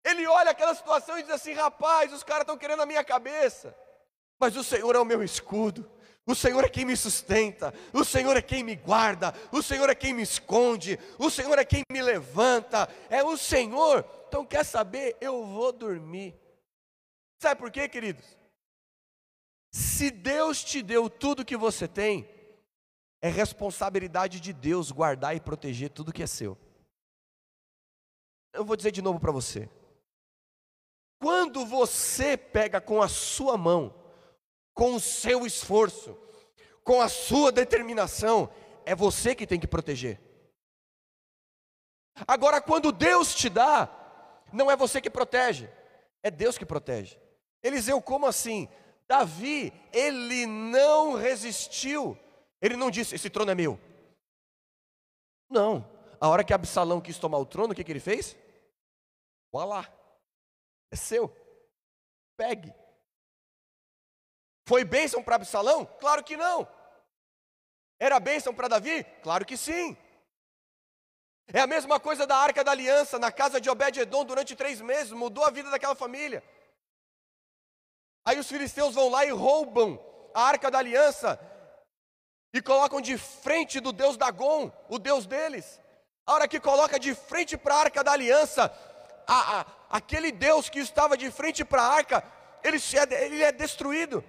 Ele 0.06 0.28
olha 0.28 0.52
aquela 0.52 0.76
situação 0.76 1.18
e 1.18 1.22
diz 1.22 1.32
assim: 1.32 1.54
rapaz, 1.54 2.12
os 2.12 2.22
caras 2.22 2.42
estão 2.42 2.56
querendo 2.56 2.82
a 2.82 2.86
minha 2.86 3.02
cabeça, 3.02 3.74
mas 4.38 4.56
o 4.56 4.62
Senhor 4.62 4.94
é 4.94 4.98
o 5.00 5.04
meu 5.04 5.24
escudo. 5.24 5.90
O 6.28 6.34
Senhor 6.34 6.62
é 6.62 6.68
quem 6.68 6.84
me 6.84 6.94
sustenta, 6.94 7.72
o 7.90 8.04
Senhor 8.04 8.36
é 8.36 8.42
quem 8.42 8.62
me 8.62 8.76
guarda, 8.76 9.34
o 9.50 9.62
Senhor 9.62 9.88
é 9.88 9.94
quem 9.94 10.12
me 10.12 10.20
esconde, 10.20 10.98
o 11.18 11.30
Senhor 11.30 11.58
é 11.58 11.64
quem 11.64 11.82
me 11.90 12.02
levanta, 12.02 12.86
é 13.08 13.24
o 13.24 13.34
Senhor. 13.38 14.04
Então, 14.28 14.44
quer 14.44 14.62
saber? 14.62 15.16
Eu 15.22 15.46
vou 15.46 15.72
dormir. 15.72 16.38
Sabe 17.40 17.58
por 17.58 17.70
quê, 17.70 17.88
queridos? 17.88 18.36
Se 19.72 20.10
Deus 20.10 20.62
te 20.62 20.82
deu 20.82 21.08
tudo 21.08 21.46
que 21.46 21.56
você 21.56 21.88
tem, 21.88 22.28
é 23.22 23.30
responsabilidade 23.30 24.38
de 24.38 24.52
Deus 24.52 24.92
guardar 24.92 25.34
e 25.34 25.40
proteger 25.40 25.88
tudo 25.88 26.12
que 26.12 26.22
é 26.22 26.26
seu. 26.26 26.58
Eu 28.52 28.66
vou 28.66 28.76
dizer 28.76 28.90
de 28.90 29.00
novo 29.00 29.18
para 29.18 29.32
você. 29.32 29.66
Quando 31.18 31.64
você 31.64 32.36
pega 32.36 32.82
com 32.82 33.00
a 33.00 33.08
sua 33.08 33.56
mão 33.56 33.94
com 34.78 34.94
o 34.94 35.00
seu 35.00 35.44
esforço, 35.44 36.16
com 36.84 37.02
a 37.02 37.08
sua 37.08 37.50
determinação, 37.50 38.48
é 38.86 38.94
você 38.94 39.34
que 39.34 39.44
tem 39.44 39.58
que 39.58 39.66
proteger. 39.66 40.20
Agora, 42.28 42.60
quando 42.60 42.92
Deus 42.92 43.34
te 43.34 43.48
dá, 43.48 43.90
não 44.52 44.70
é 44.70 44.76
você 44.76 45.00
que 45.00 45.10
protege, 45.10 45.68
é 46.22 46.30
Deus 46.30 46.56
que 46.56 46.64
protege. 46.64 47.18
Eliseu, 47.60 48.00
como 48.00 48.24
assim? 48.24 48.68
Davi, 49.08 49.72
ele 49.92 50.46
não 50.46 51.14
resistiu, 51.16 52.16
ele 52.62 52.76
não 52.76 52.88
disse: 52.88 53.16
Esse 53.16 53.28
trono 53.28 53.50
é 53.50 53.56
meu. 53.56 53.80
Não, 55.50 55.90
a 56.20 56.28
hora 56.28 56.44
que 56.44 56.54
Absalão 56.54 57.00
quis 57.00 57.18
tomar 57.18 57.38
o 57.38 57.46
trono, 57.46 57.72
o 57.72 57.74
que, 57.74 57.82
que 57.82 57.90
ele 57.90 57.98
fez? 57.98 58.36
Vá 59.52 59.64
lá, 59.64 59.92
é 60.92 60.94
seu, 60.94 61.34
pegue. 62.36 62.72
Foi 64.68 64.84
bênção 64.84 65.22
para 65.22 65.36
Absalão? 65.36 65.86
Claro 65.98 66.22
que 66.22 66.36
não. 66.36 66.68
Era 67.98 68.20
bênção 68.20 68.54
para 68.54 68.68
Davi? 68.68 69.02
Claro 69.22 69.46
que 69.46 69.56
sim. 69.56 69.96
É 71.46 71.60
a 71.60 71.66
mesma 71.66 71.98
coisa 71.98 72.26
da 72.26 72.36
arca 72.36 72.62
da 72.62 72.72
aliança 72.72 73.18
na 73.18 73.32
casa 73.32 73.58
de 73.62 73.70
Obed-Edom 73.70 74.26
durante 74.26 74.54
três 74.54 74.82
meses, 74.82 75.12
mudou 75.12 75.42
a 75.42 75.50
vida 75.50 75.70
daquela 75.70 75.94
família. 75.94 76.44
Aí 78.26 78.38
os 78.38 78.46
filisteus 78.46 78.94
vão 78.94 79.08
lá 79.08 79.24
e 79.24 79.30
roubam 79.30 79.98
a 80.34 80.42
arca 80.42 80.70
da 80.70 80.80
aliança 80.80 81.40
e 82.52 82.60
colocam 82.60 83.00
de 83.00 83.16
frente 83.16 83.80
do 83.80 83.90
deus 83.90 84.18
Dagon, 84.18 84.70
o 84.90 84.98
deus 84.98 85.24
deles. 85.24 85.80
A 86.26 86.34
hora 86.34 86.46
que 86.46 86.60
coloca 86.60 87.00
de 87.00 87.14
frente 87.14 87.56
para 87.56 87.74
a 87.74 87.80
arca 87.80 88.04
da 88.04 88.12
aliança, 88.12 88.70
a, 89.26 89.60
a, 89.60 89.66
aquele 89.88 90.30
deus 90.30 90.68
que 90.68 90.78
estava 90.78 91.16
de 91.16 91.30
frente 91.30 91.64
para 91.64 91.80
a 91.80 91.90
arca, 91.90 92.22
ele 92.62 92.76
é, 92.76 93.24
ele 93.24 93.42
é 93.42 93.50
destruído. 93.50 94.22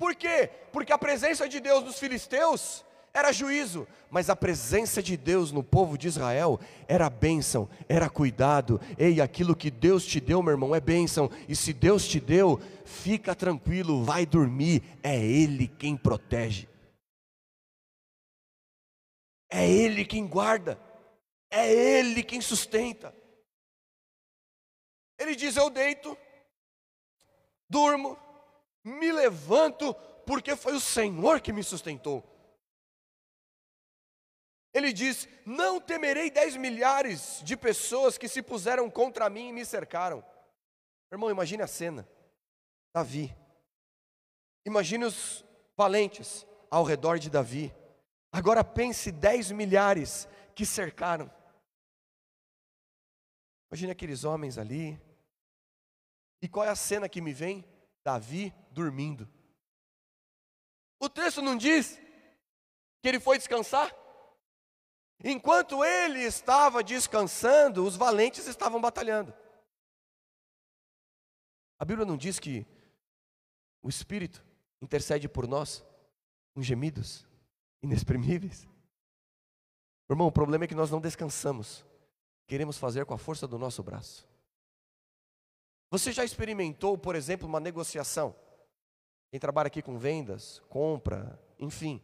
Por 0.00 0.14
quê? 0.14 0.48
Porque 0.72 0.94
a 0.94 0.98
presença 0.98 1.46
de 1.46 1.60
Deus 1.60 1.84
nos 1.84 1.98
filisteus 1.98 2.86
era 3.12 3.30
juízo, 3.32 3.86
mas 4.08 4.30
a 4.30 4.34
presença 4.34 5.02
de 5.02 5.14
Deus 5.14 5.52
no 5.52 5.62
povo 5.62 5.98
de 5.98 6.08
Israel 6.08 6.58
era 6.88 7.10
bênção, 7.10 7.68
era 7.86 8.08
cuidado. 8.08 8.80
Ei, 8.96 9.20
aquilo 9.20 9.54
que 9.54 9.70
Deus 9.70 10.06
te 10.06 10.18
deu, 10.18 10.42
meu 10.42 10.52
irmão, 10.52 10.74
é 10.74 10.80
bênção. 10.80 11.30
E 11.46 11.54
se 11.54 11.74
Deus 11.74 12.08
te 12.08 12.18
deu, 12.18 12.58
fica 12.86 13.34
tranquilo, 13.34 14.02
vai 14.02 14.24
dormir. 14.24 14.82
É 15.02 15.18
Ele 15.18 15.68
quem 15.68 15.98
protege, 15.98 16.66
é 19.50 19.70
Ele 19.70 20.06
quem 20.06 20.26
guarda, 20.26 20.80
é 21.50 21.70
Ele 21.70 22.22
quem 22.22 22.40
sustenta. 22.40 23.14
Ele 25.18 25.36
diz: 25.36 25.56
Eu 25.56 25.68
deito, 25.68 26.16
durmo 27.68 28.16
me 28.84 29.12
levanto 29.12 29.94
porque 30.26 30.56
foi 30.56 30.74
o 30.74 30.80
Senhor 30.80 31.40
que 31.40 31.52
me 31.52 31.62
sustentou. 31.62 32.24
Ele 34.72 34.92
diz: 34.92 35.28
Não 35.44 35.80
temerei 35.80 36.30
dez 36.30 36.56
milhares 36.56 37.40
de 37.44 37.56
pessoas 37.56 38.16
que 38.16 38.28
se 38.28 38.42
puseram 38.42 38.90
contra 38.90 39.28
mim 39.28 39.48
e 39.48 39.52
me 39.52 39.64
cercaram. 39.64 40.24
Irmão, 41.10 41.30
imagine 41.30 41.62
a 41.62 41.66
cena. 41.66 42.08
Davi. 42.94 43.34
Imagine 44.64 45.06
os 45.06 45.44
valentes 45.76 46.46
ao 46.70 46.84
redor 46.84 47.18
de 47.18 47.28
Davi. 47.28 47.74
Agora 48.32 48.62
pense 48.62 49.10
dez 49.10 49.50
milhares 49.50 50.28
que 50.54 50.64
cercaram. 50.64 51.30
Imagine 53.70 53.92
aqueles 53.92 54.24
homens 54.24 54.58
ali. 54.58 55.00
E 56.42 56.48
qual 56.48 56.64
é 56.66 56.68
a 56.68 56.76
cena 56.76 57.08
que 57.08 57.20
me 57.20 57.32
vem? 57.32 57.64
Davi 58.04 58.54
dormindo. 58.70 59.28
O 60.98 61.08
texto 61.08 61.40
não 61.42 61.56
diz 61.56 61.98
que 63.00 63.08
ele 63.08 63.18
foi 63.20 63.38
descansar? 63.38 63.94
Enquanto 65.22 65.84
ele 65.84 66.20
estava 66.20 66.82
descansando, 66.82 67.84
os 67.84 67.96
valentes 67.96 68.46
estavam 68.46 68.80
batalhando. 68.80 69.34
A 71.78 71.84
Bíblia 71.84 72.06
não 72.06 72.16
diz 72.16 72.38
que 72.38 72.66
o 73.82 73.88
Espírito 73.88 74.44
intercede 74.80 75.28
por 75.28 75.46
nós 75.46 75.84
com 76.54 76.62
gemidos 76.62 77.26
inexprimíveis? 77.82 78.68
Irmão, 80.08 80.26
o 80.26 80.32
problema 80.32 80.64
é 80.64 80.68
que 80.68 80.74
nós 80.74 80.90
não 80.90 81.00
descansamos, 81.00 81.84
queremos 82.46 82.76
fazer 82.76 83.06
com 83.06 83.14
a 83.14 83.18
força 83.18 83.46
do 83.46 83.58
nosso 83.58 83.82
braço. 83.82 84.28
Você 85.90 86.12
já 86.12 86.24
experimentou, 86.24 86.96
por 86.98 87.14
exemplo, 87.14 87.48
uma 87.48 87.60
negociação? 87.60 88.34
Quem 89.30 89.38
trabalha 89.38 89.68
aqui 89.68 89.80
com 89.80 89.96
vendas, 89.96 90.58
compra, 90.68 91.40
enfim. 91.58 92.02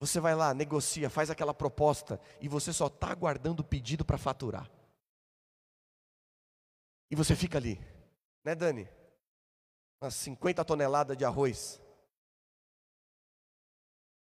Você 0.00 0.18
vai 0.18 0.34
lá, 0.34 0.52
negocia, 0.52 1.08
faz 1.08 1.30
aquela 1.30 1.54
proposta 1.54 2.20
e 2.40 2.48
você 2.48 2.72
só 2.72 2.88
está 2.88 3.12
aguardando 3.12 3.62
o 3.62 3.64
pedido 3.64 4.04
para 4.04 4.18
faturar. 4.18 4.68
E 7.08 7.14
você 7.14 7.36
fica 7.36 7.56
ali, 7.56 7.78
né, 8.44 8.54
Dani? 8.54 8.88
Umas 10.00 10.14
50 10.14 10.64
toneladas 10.64 11.16
de 11.16 11.24
arroz. 11.24 11.80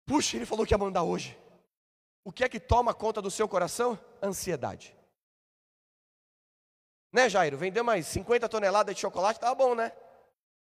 Puxa, 0.05 0.37
ele 0.37 0.45
falou 0.45 0.67
que 0.67 0.73
ia 0.73 0.77
mandar 0.77 1.01
hoje. 1.01 1.35
O 2.23 2.31
que 2.31 2.43
é 2.43 2.49
que 2.49 2.59
toma 2.59 2.93
conta 2.93 3.19
do 3.19 3.31
seu 3.31 3.49
coração? 3.49 3.99
Ansiedade. 4.21 4.95
Né, 7.11 7.27
Jairo? 7.27 7.57
Vender 7.57 7.81
mais 7.81 8.05
50 8.05 8.47
toneladas 8.47 8.93
de 8.93 9.01
chocolate, 9.01 9.39
tá 9.39 9.55
bom, 9.55 9.73
né? 9.73 9.91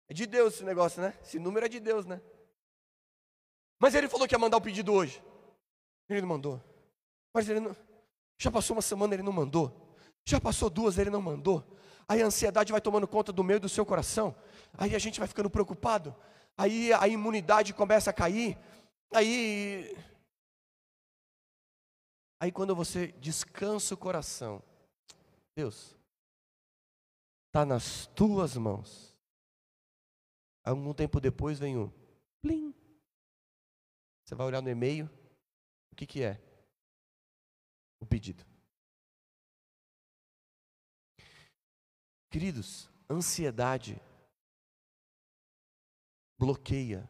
É 0.09 0.13
de 0.13 0.25
Deus 0.25 0.55
esse 0.55 0.63
negócio, 0.63 1.01
né? 1.01 1.17
Esse 1.21 1.37
número 1.37 1.65
é 1.65 1.69
de 1.69 1.79
Deus, 1.79 2.05
né? 2.05 2.19
Mas 3.79 3.93
ele 3.93 4.09
falou 4.09 4.27
que 4.27 4.33
ia 4.33 4.39
mandar 4.39 4.57
o 4.57 4.61
pedido 4.61 4.91
hoje. 4.91 5.23
Ele 6.09 6.21
não 6.21 6.27
mandou. 6.27 6.61
Mas 7.33 7.47
ele 7.47 7.59
não. 7.59 7.75
Já 8.39 8.49
passou 8.49 8.75
uma 8.75 8.81
semana, 8.81 9.13
ele 9.13 9.23
não 9.23 9.31
mandou. 9.31 9.95
Já 10.25 10.41
passou 10.41 10.69
duas, 10.69 10.97
ele 10.97 11.09
não 11.09 11.21
mandou. 11.21 11.63
Aí 12.07 12.23
a 12.23 12.25
ansiedade 12.25 12.71
vai 12.71 12.81
tomando 12.81 13.07
conta 13.07 13.31
do 13.31 13.43
meio 13.43 13.59
do 13.59 13.69
seu 13.69 13.85
coração. 13.85 14.35
Aí 14.73 14.95
a 14.95 14.99
gente 14.99 15.19
vai 15.19 15.27
ficando 15.27 15.49
preocupado. 15.49 16.15
Aí 16.57 16.91
a 16.91 17.07
imunidade 17.07 17.73
começa 17.73 18.09
a 18.09 18.13
cair. 18.13 18.57
Aí. 19.13 19.95
Aí 22.41 22.51
quando 22.51 22.75
você 22.75 23.07
descansa 23.13 23.93
o 23.93 23.97
coração, 23.97 24.63
Deus, 25.55 25.95
está 27.47 27.65
nas 27.65 28.07
tuas 28.07 28.55
mãos. 28.55 29.08
Algum 30.69 30.93
tempo 30.93 31.19
depois 31.19 31.57
vem 31.57 31.77
o 31.77 31.91
plim. 32.41 32.73
Você 34.23 34.35
vai 34.35 34.45
olhar 34.45 34.61
no 34.61 34.69
e-mail, 34.69 35.09
o 35.91 35.95
que, 35.95 36.05
que 36.05 36.23
é? 36.23 36.39
O 37.99 38.05
pedido. 38.05 38.45
Queridos, 42.29 42.87
ansiedade 43.09 43.99
bloqueia 46.37 47.09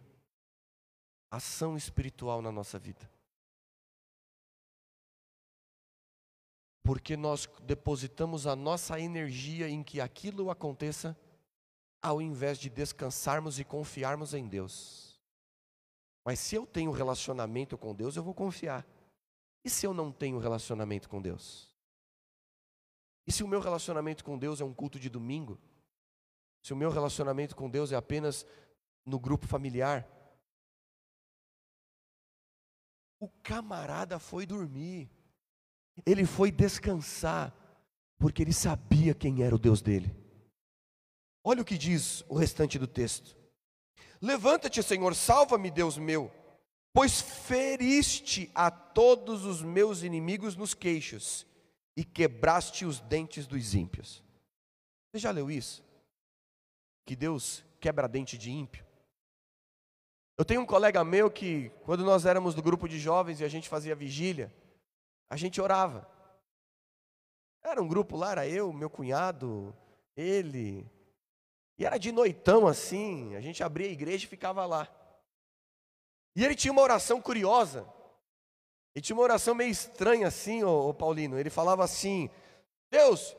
ação 1.30 1.76
espiritual 1.76 2.42
na 2.42 2.52
nossa 2.52 2.80
vida. 2.80 3.10
porque 6.90 7.16
nós 7.16 7.48
depositamos 7.62 8.48
a 8.48 8.56
nossa 8.56 9.00
energia 9.00 9.70
em 9.70 9.84
que 9.84 10.02
aquilo 10.02 10.50
aconteça, 10.50 11.16
ao 12.02 12.22
invés 12.22 12.58
de 12.58 12.70
descansarmos 12.70 13.60
e 13.60 13.64
confiarmos 13.64 14.34
em 14.34 14.48
Deus. 14.48 15.20
Mas 16.24 16.40
se 16.40 16.56
eu 16.56 16.66
tenho 16.66 16.92
relacionamento 16.92 17.78
com 17.78 17.96
Deus, 17.96 18.16
eu 18.16 18.24
vou 18.24 18.34
confiar. 18.34 18.86
E 19.64 19.70
se 19.70 19.86
eu 19.86 19.94
não 19.94 20.12
tenho 20.12 20.40
relacionamento 20.40 21.10
com 21.10 21.22
Deus? 21.22 21.70
E 23.28 23.32
se 23.32 23.44
o 23.44 23.48
meu 23.48 23.60
relacionamento 23.60 24.24
com 24.24 24.38
Deus 24.38 24.62
é 24.62 24.66
um 24.66 24.74
culto 24.74 25.00
de 25.00 25.10
domingo? 25.10 25.60
Se 26.62 26.74
o 26.74 26.78
meu 26.78 26.90
relacionamento 26.90 27.56
com 27.56 27.70
Deus 27.70 27.92
é 27.92 27.96
apenas 27.96 28.46
no 29.06 29.20
grupo 29.20 29.48
familiar? 29.48 30.08
O 33.20 33.28
camarada 33.44 34.18
foi 34.18 34.46
dormir, 34.46 35.10
ele 36.06 36.26
foi 36.26 36.52
descansar, 36.52 37.54
porque 38.18 38.42
ele 38.42 38.54
sabia 38.54 39.14
quem 39.14 39.44
era 39.44 39.54
o 39.54 39.60
Deus 39.60 39.82
dele. 39.82 40.16
Olha 41.44 41.62
o 41.62 41.66
que 41.66 41.78
diz 41.78 42.24
o 42.28 42.36
restante 42.36 42.78
do 42.78 42.88
texto: 42.88 43.36
Levanta-te, 44.22 44.84
Senhor, 44.84 45.16
salva-me, 45.16 45.72
Deus 45.72 45.98
meu, 45.98 46.32
pois 46.94 47.22
feriste 47.22 48.52
a 48.54 48.70
todos 48.70 49.46
os 49.46 49.62
meus 49.62 50.04
inimigos 50.04 50.56
nos 50.56 50.74
queixos 50.74 51.46
e 51.96 52.04
quebraste 52.04 52.86
os 52.86 53.00
dentes 53.00 53.48
dos 53.48 53.74
ímpios. 53.74 54.24
Você 55.12 55.20
já 55.20 55.32
leu 55.32 55.50
isso? 55.50 55.84
Que 57.06 57.16
Deus 57.16 57.64
quebra 57.80 58.08
dente 58.08 58.38
de 58.38 58.52
ímpio? 58.52 58.86
Eu 60.38 60.46
tenho 60.46 60.62
um 60.62 60.66
colega 60.66 61.04
meu 61.04 61.30
que, 61.30 61.70
quando 61.84 62.04
nós 62.04 62.26
éramos 62.26 62.56
do 62.56 62.62
grupo 62.62 62.88
de 62.88 62.98
jovens 62.98 63.42
e 63.42 63.44
a 63.44 63.50
gente 63.50 63.68
fazia 63.68 63.96
vigília, 63.96 64.54
a 65.30 65.36
gente 65.36 65.60
orava. 65.60 66.10
Era 67.62 67.82
um 67.82 67.88
grupo 67.88 68.16
lá, 68.16 68.32
era 68.32 68.48
eu, 68.48 68.72
meu 68.72 68.90
cunhado, 68.90 69.76
ele. 70.16 70.90
E 71.80 71.86
era 71.86 71.98
de 71.98 72.12
noitão 72.12 72.68
assim, 72.68 73.34
a 73.38 73.42
gente 73.42 73.64
abria 73.64 73.88
a 73.88 73.92
igreja 73.92 74.26
e 74.26 74.28
ficava 74.28 74.66
lá. 74.66 74.86
E 76.36 76.44
ele 76.44 76.54
tinha 76.54 76.74
uma 76.74 76.82
oração 76.82 77.22
curiosa. 77.22 77.88
Ele 78.94 79.02
tinha 79.02 79.16
uma 79.16 79.24
oração 79.24 79.56
meio 79.56 79.72
estranha 79.72 80.28
assim, 80.28 80.62
ô 80.62 80.94
Paulino. 80.94 81.40
Ele 81.40 81.50
falava 81.50 81.82
assim: 81.82 82.30
Deus, 82.92 83.34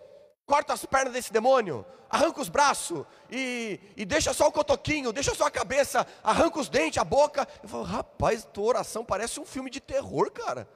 corta 0.47 0.73
as 0.73 0.87
pernas 0.87 1.13
desse 1.13 1.31
demônio, 1.31 1.85
arranca 2.09 2.41
os 2.41 2.49
braços 2.49 3.05
e, 3.31 3.79
e 3.95 4.07
deixa 4.07 4.33
só 4.33 4.49
o 4.49 4.53
cotoquinho, 4.53 5.13
deixa 5.13 5.35
só 5.35 5.45
a 5.45 5.51
cabeça, 5.51 6.07
arranca 6.25 6.61
os 6.61 6.71
dentes, 6.71 6.97
a 6.97 7.05
boca. 7.05 7.47
Eu 7.63 7.69
falo, 7.69 7.83
rapaz, 7.83 8.45
tua 8.47 8.65
oração 8.65 9.05
parece 9.05 9.39
um 9.39 9.45
filme 9.45 9.69
de 9.69 9.81
terror, 9.81 10.31
cara. 10.31 10.67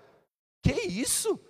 Que 0.62 0.72
isso? 0.72 1.40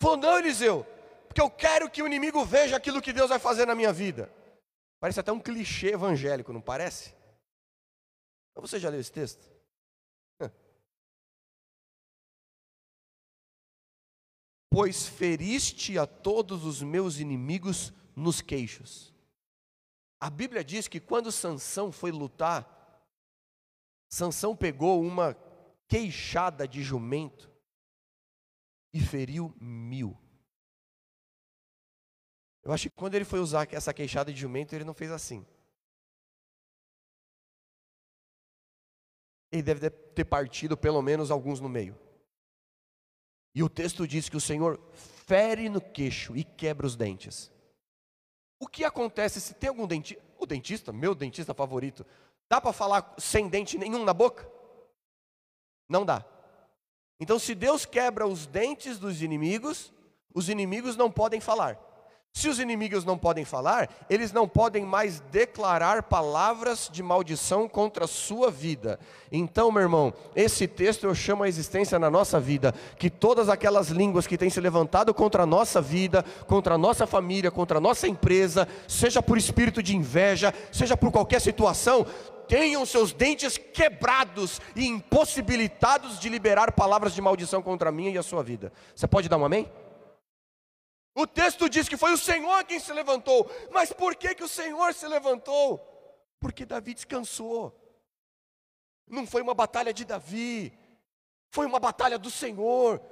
Falou, 0.00 0.18
não, 0.18 0.38
Eliseu, 0.38 0.86
porque 1.26 1.40
eu 1.40 1.50
quero 1.50 1.90
que 1.90 2.00
o 2.00 2.06
inimigo 2.06 2.44
veja 2.44 2.76
aquilo 2.76 3.02
que 3.02 3.12
Deus 3.12 3.28
vai 3.28 3.40
fazer 3.40 3.66
na 3.66 3.74
minha 3.74 3.92
vida. 3.92 4.37
Parece 5.00 5.20
até 5.20 5.30
um 5.32 5.40
clichê 5.40 5.92
evangélico, 5.92 6.52
não 6.52 6.60
parece? 6.60 7.14
Você 8.54 8.80
já 8.80 8.90
leu 8.90 9.00
esse 9.00 9.12
texto? 9.12 9.48
Pois 14.70 15.08
feriste 15.08 15.98
a 15.98 16.06
todos 16.06 16.64
os 16.64 16.82
meus 16.82 17.18
inimigos 17.18 17.92
nos 18.14 18.40
queixos. 18.40 19.14
A 20.20 20.28
Bíblia 20.28 20.64
diz 20.64 20.88
que 20.88 21.00
quando 21.00 21.32
Sansão 21.32 21.92
foi 21.92 22.10
lutar, 22.10 22.76
Sansão 24.08 24.56
pegou 24.56 25.00
uma 25.02 25.34
queixada 25.86 26.66
de 26.66 26.82
jumento 26.82 27.50
e 28.92 29.00
feriu 29.00 29.54
mil. 29.60 30.16
Eu 32.68 32.74
acho 32.74 32.90
que 32.90 32.96
quando 32.96 33.14
ele 33.14 33.24
foi 33.24 33.40
usar 33.40 33.66
essa 33.72 33.94
queixada 33.94 34.30
de 34.30 34.38
jumento, 34.38 34.74
ele 34.74 34.84
não 34.84 34.92
fez 34.92 35.10
assim. 35.10 35.42
Ele 39.50 39.62
deve 39.62 39.88
ter 39.88 40.26
partido 40.26 40.76
pelo 40.76 41.00
menos 41.00 41.30
alguns 41.30 41.60
no 41.60 41.68
meio. 41.70 41.98
E 43.54 43.62
o 43.62 43.70
texto 43.70 44.06
diz 44.06 44.28
que 44.28 44.36
o 44.36 44.40
Senhor 44.40 44.78
fere 44.92 45.70
no 45.70 45.80
queixo 45.80 46.36
e 46.36 46.44
quebra 46.44 46.86
os 46.86 46.94
dentes. 46.94 47.50
O 48.60 48.66
que 48.66 48.84
acontece 48.84 49.40
se 49.40 49.54
tem 49.54 49.70
algum 49.70 49.86
dentista, 49.86 50.22
o 50.38 50.44
dentista, 50.44 50.92
meu 50.92 51.14
dentista 51.14 51.54
favorito, 51.54 52.04
dá 52.50 52.60
para 52.60 52.74
falar 52.74 53.14
sem 53.16 53.48
dente 53.48 53.78
nenhum 53.78 54.04
na 54.04 54.12
boca? 54.12 54.46
Não 55.88 56.04
dá. 56.04 56.22
Então, 57.18 57.38
se 57.38 57.54
Deus 57.54 57.86
quebra 57.86 58.26
os 58.26 58.46
dentes 58.46 58.98
dos 58.98 59.22
inimigos, 59.22 59.90
os 60.34 60.50
inimigos 60.50 60.96
não 60.96 61.10
podem 61.10 61.40
falar. 61.40 61.87
Se 62.32 62.48
os 62.48 62.60
inimigos 62.60 63.04
não 63.04 63.18
podem 63.18 63.44
falar, 63.44 63.90
eles 64.08 64.32
não 64.32 64.46
podem 64.46 64.84
mais 64.84 65.18
declarar 65.32 66.04
palavras 66.04 66.88
de 66.92 67.02
maldição 67.02 67.68
contra 67.68 68.04
a 68.04 68.08
sua 68.08 68.48
vida. 68.48 69.00
Então, 69.32 69.72
meu 69.72 69.82
irmão, 69.82 70.14
esse 70.36 70.68
texto 70.68 71.04
eu 71.04 71.14
chamo 71.16 71.42
a 71.42 71.48
existência 71.48 71.98
na 71.98 72.08
nossa 72.08 72.38
vida, 72.38 72.72
que 72.96 73.10
todas 73.10 73.48
aquelas 73.48 73.88
línguas 73.88 74.26
que 74.26 74.38
têm 74.38 74.50
se 74.50 74.60
levantado 74.60 75.12
contra 75.12 75.42
a 75.42 75.46
nossa 75.46 75.80
vida, 75.80 76.24
contra 76.46 76.76
a 76.76 76.78
nossa 76.78 77.08
família, 77.08 77.50
contra 77.50 77.78
a 77.78 77.80
nossa 77.80 78.06
empresa, 78.06 78.68
seja 78.86 79.20
por 79.20 79.36
espírito 79.36 79.82
de 79.82 79.96
inveja, 79.96 80.54
seja 80.70 80.96
por 80.96 81.10
qualquer 81.10 81.40
situação, 81.40 82.06
tenham 82.46 82.86
seus 82.86 83.12
dentes 83.12 83.58
quebrados 83.58 84.60
e 84.76 84.86
impossibilitados 84.86 86.20
de 86.20 86.28
liberar 86.28 86.72
palavras 86.72 87.12
de 87.12 87.20
maldição 87.20 87.60
contra 87.60 87.88
a 87.88 87.92
minha 87.92 88.10
e 88.10 88.18
a 88.18 88.22
sua 88.22 88.44
vida. 88.44 88.72
Você 88.94 89.08
pode 89.08 89.28
dar 89.28 89.38
um 89.38 89.44
amém? 89.44 89.68
O 91.18 91.26
texto 91.26 91.68
diz 91.68 91.88
que 91.88 91.96
foi 91.96 92.12
o 92.12 92.16
Senhor 92.16 92.62
quem 92.62 92.78
se 92.78 92.92
levantou. 92.92 93.50
Mas 93.72 93.92
por 93.92 94.14
que, 94.14 94.36
que 94.36 94.44
o 94.44 94.48
Senhor 94.48 94.94
se 94.94 95.04
levantou? 95.08 95.78
Porque 96.38 96.64
Davi 96.64 96.94
descansou. 96.94 97.76
Não 99.04 99.26
foi 99.26 99.42
uma 99.42 99.52
batalha 99.52 99.92
de 99.92 100.04
Davi, 100.04 100.72
foi 101.50 101.66
uma 101.66 101.80
batalha 101.80 102.20
do 102.20 102.30
Senhor. 102.30 103.02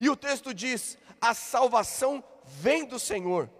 E 0.00 0.08
o 0.08 0.16
texto 0.16 0.54
diz: 0.54 0.96
a 1.20 1.34
salvação 1.34 2.24
vem 2.42 2.86
do 2.86 2.98
Senhor 2.98 3.50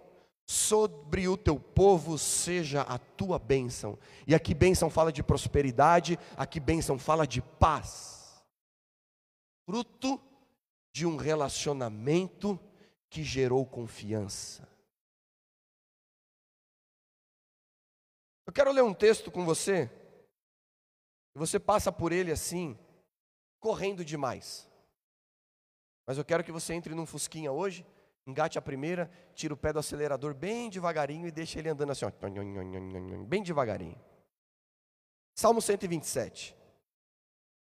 sobre 0.46 1.28
o 1.28 1.36
teu 1.36 1.60
povo 1.60 2.16
seja 2.16 2.80
a 2.80 2.98
tua 2.98 3.38
bênção. 3.38 3.98
E 4.26 4.34
aqui 4.34 4.54
bênção 4.54 4.88
fala 4.88 5.12
de 5.12 5.22
prosperidade, 5.22 6.18
aqui 6.34 6.58
bênção 6.58 6.98
fala 6.98 7.26
de 7.26 7.42
paz. 7.42 8.42
Fruto 9.66 10.18
de 10.94 11.04
um 11.04 11.16
relacionamento 11.16 12.58
que 13.10 13.22
gerou 13.22 13.66
confiança. 13.66 14.66
Eu 18.46 18.52
quero 18.52 18.72
ler 18.72 18.82
um 18.82 18.94
texto 18.94 19.30
com 19.30 19.44
você, 19.44 19.90
e 21.34 21.38
você 21.38 21.60
passa 21.60 21.92
por 21.92 22.12
ele 22.12 22.32
assim, 22.32 22.78
correndo 23.60 24.02
demais. 24.04 24.66
Mas 26.06 26.16
eu 26.16 26.24
quero 26.24 26.42
que 26.42 26.50
você 26.50 26.72
entre 26.72 26.94
num 26.94 27.04
fusquinha 27.04 27.52
hoje 27.52 27.84
Engate 28.26 28.58
a 28.58 28.62
primeira, 28.62 29.10
tira 29.34 29.54
o 29.54 29.56
pé 29.56 29.72
do 29.72 29.78
acelerador 29.78 30.34
bem 30.34 30.70
devagarinho 30.70 31.26
e 31.26 31.32
deixa 31.32 31.58
ele 31.58 31.68
andando 31.68 31.90
assim, 31.90 32.04
ó, 32.04 32.12
bem 33.26 33.42
devagarinho. 33.42 34.00
Salmo 35.34 35.60
127. 35.60 36.56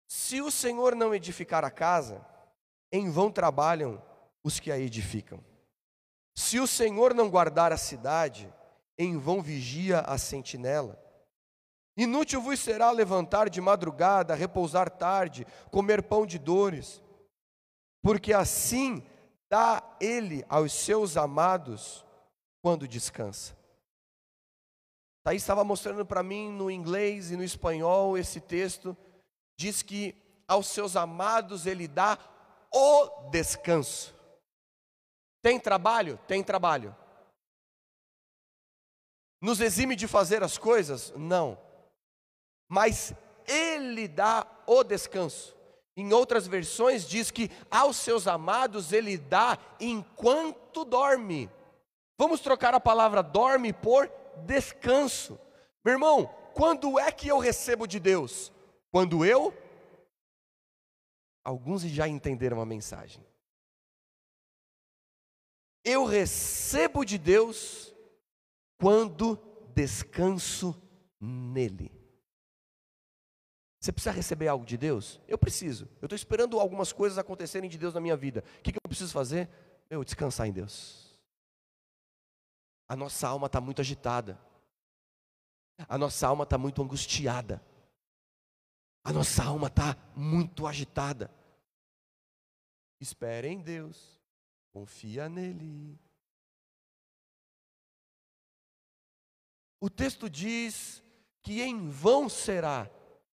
Se 0.07 0.41
o 0.43 0.51
Senhor 0.51 0.95
não 0.95 1.15
edificar 1.15 1.65
a 1.65 1.71
casa, 1.71 2.27
em 2.93 3.11
vão 3.11 3.31
trabalham 3.31 4.03
os 4.43 4.59
que 4.59 4.71
a 4.71 4.79
edificam. 4.79 5.45
Se 6.35 6.59
o 6.59 6.67
Senhor 6.67 7.15
não 7.15 7.29
guardar 7.29 7.73
a 7.73 7.77
cidade, 7.77 8.53
em 8.99 9.19
vão 9.19 9.43
vigia 9.43 10.01
a 10.01 10.19
sentinela. 10.19 10.99
Inútil 11.97 12.41
vos 12.41 12.59
será 12.61 12.91
levantar 12.91 13.51
de 13.51 13.61
madrugada, 13.61 14.35
repousar 14.35 14.91
tarde, 14.91 15.47
comer 15.71 16.03
pão 16.03 16.25
de 16.25 16.39
dores, 16.39 17.03
porque 18.03 18.33
assim 18.33 19.05
dá 19.51 19.83
ele 20.01 20.45
aos 20.49 20.73
seus 20.73 21.17
amados 21.17 22.05
quando 22.63 22.87
descansa. 22.87 23.57
Thaís 25.23 25.43
estava 25.43 25.65
mostrando 25.65 26.07
para 26.07 26.23
mim 26.23 26.51
no 26.51 26.71
inglês 26.71 27.31
e 27.31 27.37
no 27.37 27.45
espanhol 27.45 28.17
esse 28.17 28.41
texto, 28.41 28.97
diz 29.59 29.83
que 29.83 30.15
aos 30.49 30.69
seus 30.69 30.97
amados 30.97 31.67
ele 31.67 31.87
dá 31.87 32.19
o 32.73 33.29
descanso. 33.31 34.15
Tem 35.43 35.59
trabalho? 35.59 36.19
Tem 36.27 36.43
trabalho. 36.43 36.95
Nos 39.41 39.61
exime 39.61 39.97
de 39.97 40.07
fazer 40.07 40.43
as 40.43 40.59
coisas? 40.59 41.13
Não. 41.17 41.59
Mas 42.69 43.15
ele 43.47 44.07
dá 44.07 44.47
o 44.67 44.85
descanso. 44.85 45.57
Em 45.97 46.13
outras 46.13 46.47
versões 46.47 47.09
diz 47.09 47.31
que 47.31 47.51
aos 47.71 47.97
seus 47.97 48.27
amados 48.27 48.93
ele 48.93 49.17
dá 49.17 49.59
enquanto 49.81 50.85
dorme. 50.85 51.51
Vamos 52.19 52.41
trocar 52.41 52.75
a 52.75 52.81
palavra 52.81 53.23
dorme 53.23 53.73
por 53.73 54.11
descanso. 54.45 55.39
Meu 55.85 55.95
irmão, 55.95 56.27
quando 56.55 56.99
é 56.99 57.11
que 57.11 57.29
eu 57.29 57.39
recebo 57.39 57.87
de 57.87 57.99
Deus? 57.99 58.53
Quando 58.93 59.25
eu 59.25 59.55
Alguns 61.45 61.83
já 61.83 62.07
entenderam 62.07 62.61
a 62.61 62.67
mensagem. 62.67 63.25
Eu 65.85 66.05
recebo 66.05 67.05
de 67.05 67.17
Deus 67.19 67.95
quando 68.79 69.37
descanso 69.75 70.75
nele. 71.21 71.91
Você 73.81 73.93
precisa 73.93 74.11
receber 74.11 74.49
algo 74.49 74.65
de 74.65 74.77
Deus? 74.77 75.19
Eu 75.27 75.39
preciso. 75.39 75.89
Eu 76.03 76.07
estou 76.07 76.17
esperando 76.17 76.61
algumas 76.61 76.93
coisas 76.93 77.17
acontecerem 77.17 77.69
de 77.69 77.79
Deus 77.79 77.95
na 77.95 78.01
minha 78.01 78.17
vida. 78.17 78.45
O 78.59 78.63
que, 78.63 78.73
que 78.73 78.77
eu 78.77 78.89
preciso 78.89 79.13
fazer? 79.13 79.49
Eu 79.89 80.05
descansar 80.05 80.47
em 80.47 80.53
Deus. 80.53 81.19
A 82.87 82.95
nossa 82.95 83.27
alma 83.27 83.47
está 83.47 83.61
muito 83.61 83.81
agitada. 83.81 84.39
A 85.89 85.97
nossa 85.97 86.27
alma 86.27 86.45
está 86.45 86.59
muito 86.59 86.83
angustiada. 86.83 87.65
A 89.03 89.13
nossa 89.13 89.45
alma 89.45 89.69
está 89.69 89.97
muito 90.15 90.67
agitada. 90.67 91.31
Espere 93.01 93.49
em 93.49 93.63
Deus. 93.63 94.20
Confia 94.73 95.29
nele. 95.29 95.99
O 99.81 99.89
texto 99.89 100.29
diz 100.29 101.03
que 101.43 101.63
em 101.63 101.89
vão 101.89 102.29
será 102.29 102.89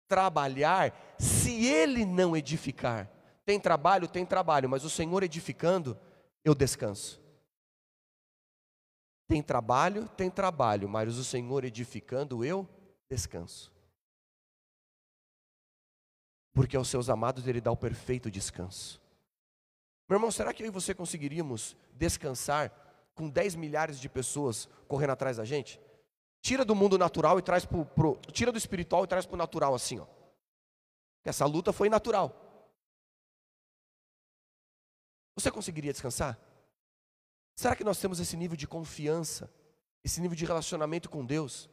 trabalhar 0.07 0.93
se 1.19 1.65
ele 1.65 2.05
não 2.05 2.35
edificar. 2.35 3.11
Tem 3.45 3.59
trabalho, 3.59 4.07
tem 4.07 4.25
trabalho, 4.25 4.69
mas 4.69 4.83
o 4.83 4.89
Senhor 4.89 5.23
edificando, 5.23 5.97
eu 6.43 6.55
descanso. 6.55 7.21
Tem 9.27 9.43
trabalho, 9.43 10.07
tem 10.09 10.31
trabalho, 10.31 10.87
mas 10.87 11.17
o 11.17 11.23
Senhor 11.23 11.65
edificando, 11.65 12.45
eu 12.45 12.67
descanso. 13.09 13.73
Porque 16.53 16.77
aos 16.77 16.87
seus 16.87 17.09
amados 17.09 17.45
ele 17.45 17.61
dá 17.61 17.71
o 17.71 17.77
perfeito 17.77 18.31
descanso. 18.31 19.01
Meu 20.07 20.17
irmão, 20.17 20.31
será 20.31 20.53
que 20.53 20.63
eu 20.63 20.67
e 20.67 20.71
você 20.71 20.93
conseguiríamos 20.93 21.75
descansar 21.93 22.71
com 23.13 23.29
10 23.29 23.55
milhares 23.55 23.99
de 23.99 24.07
pessoas 24.07 24.69
correndo 24.87 25.11
atrás 25.11 25.37
da 25.37 25.43
gente? 25.43 25.79
Tira 26.41 26.63
do 26.63 26.75
mundo 26.75 26.97
natural 26.97 27.37
e 27.39 27.41
traz 27.41 27.65
para 27.65 27.77
o. 27.77 28.15
Tira 28.31 28.51
do 28.51 28.57
espiritual 28.57 29.03
e 29.03 29.07
traz 29.07 29.25
para 29.25 29.33
o 29.33 29.37
natural, 29.37 29.75
assim, 29.75 29.99
ó. 29.99 30.07
Essa 31.25 31.45
luta 31.45 31.73
foi 31.73 31.89
natural. 31.89 32.33
Você 35.35 35.51
conseguiria 35.51 35.91
descansar? 35.91 36.39
Será 37.55 37.75
que 37.75 37.83
nós 37.83 37.99
temos 37.99 38.19
esse 38.19 38.37
nível 38.37 38.55
de 38.55 38.67
confiança, 38.67 39.51
esse 40.03 40.21
nível 40.21 40.37
de 40.37 40.45
relacionamento 40.45 41.09
com 41.09 41.25
Deus, 41.25 41.69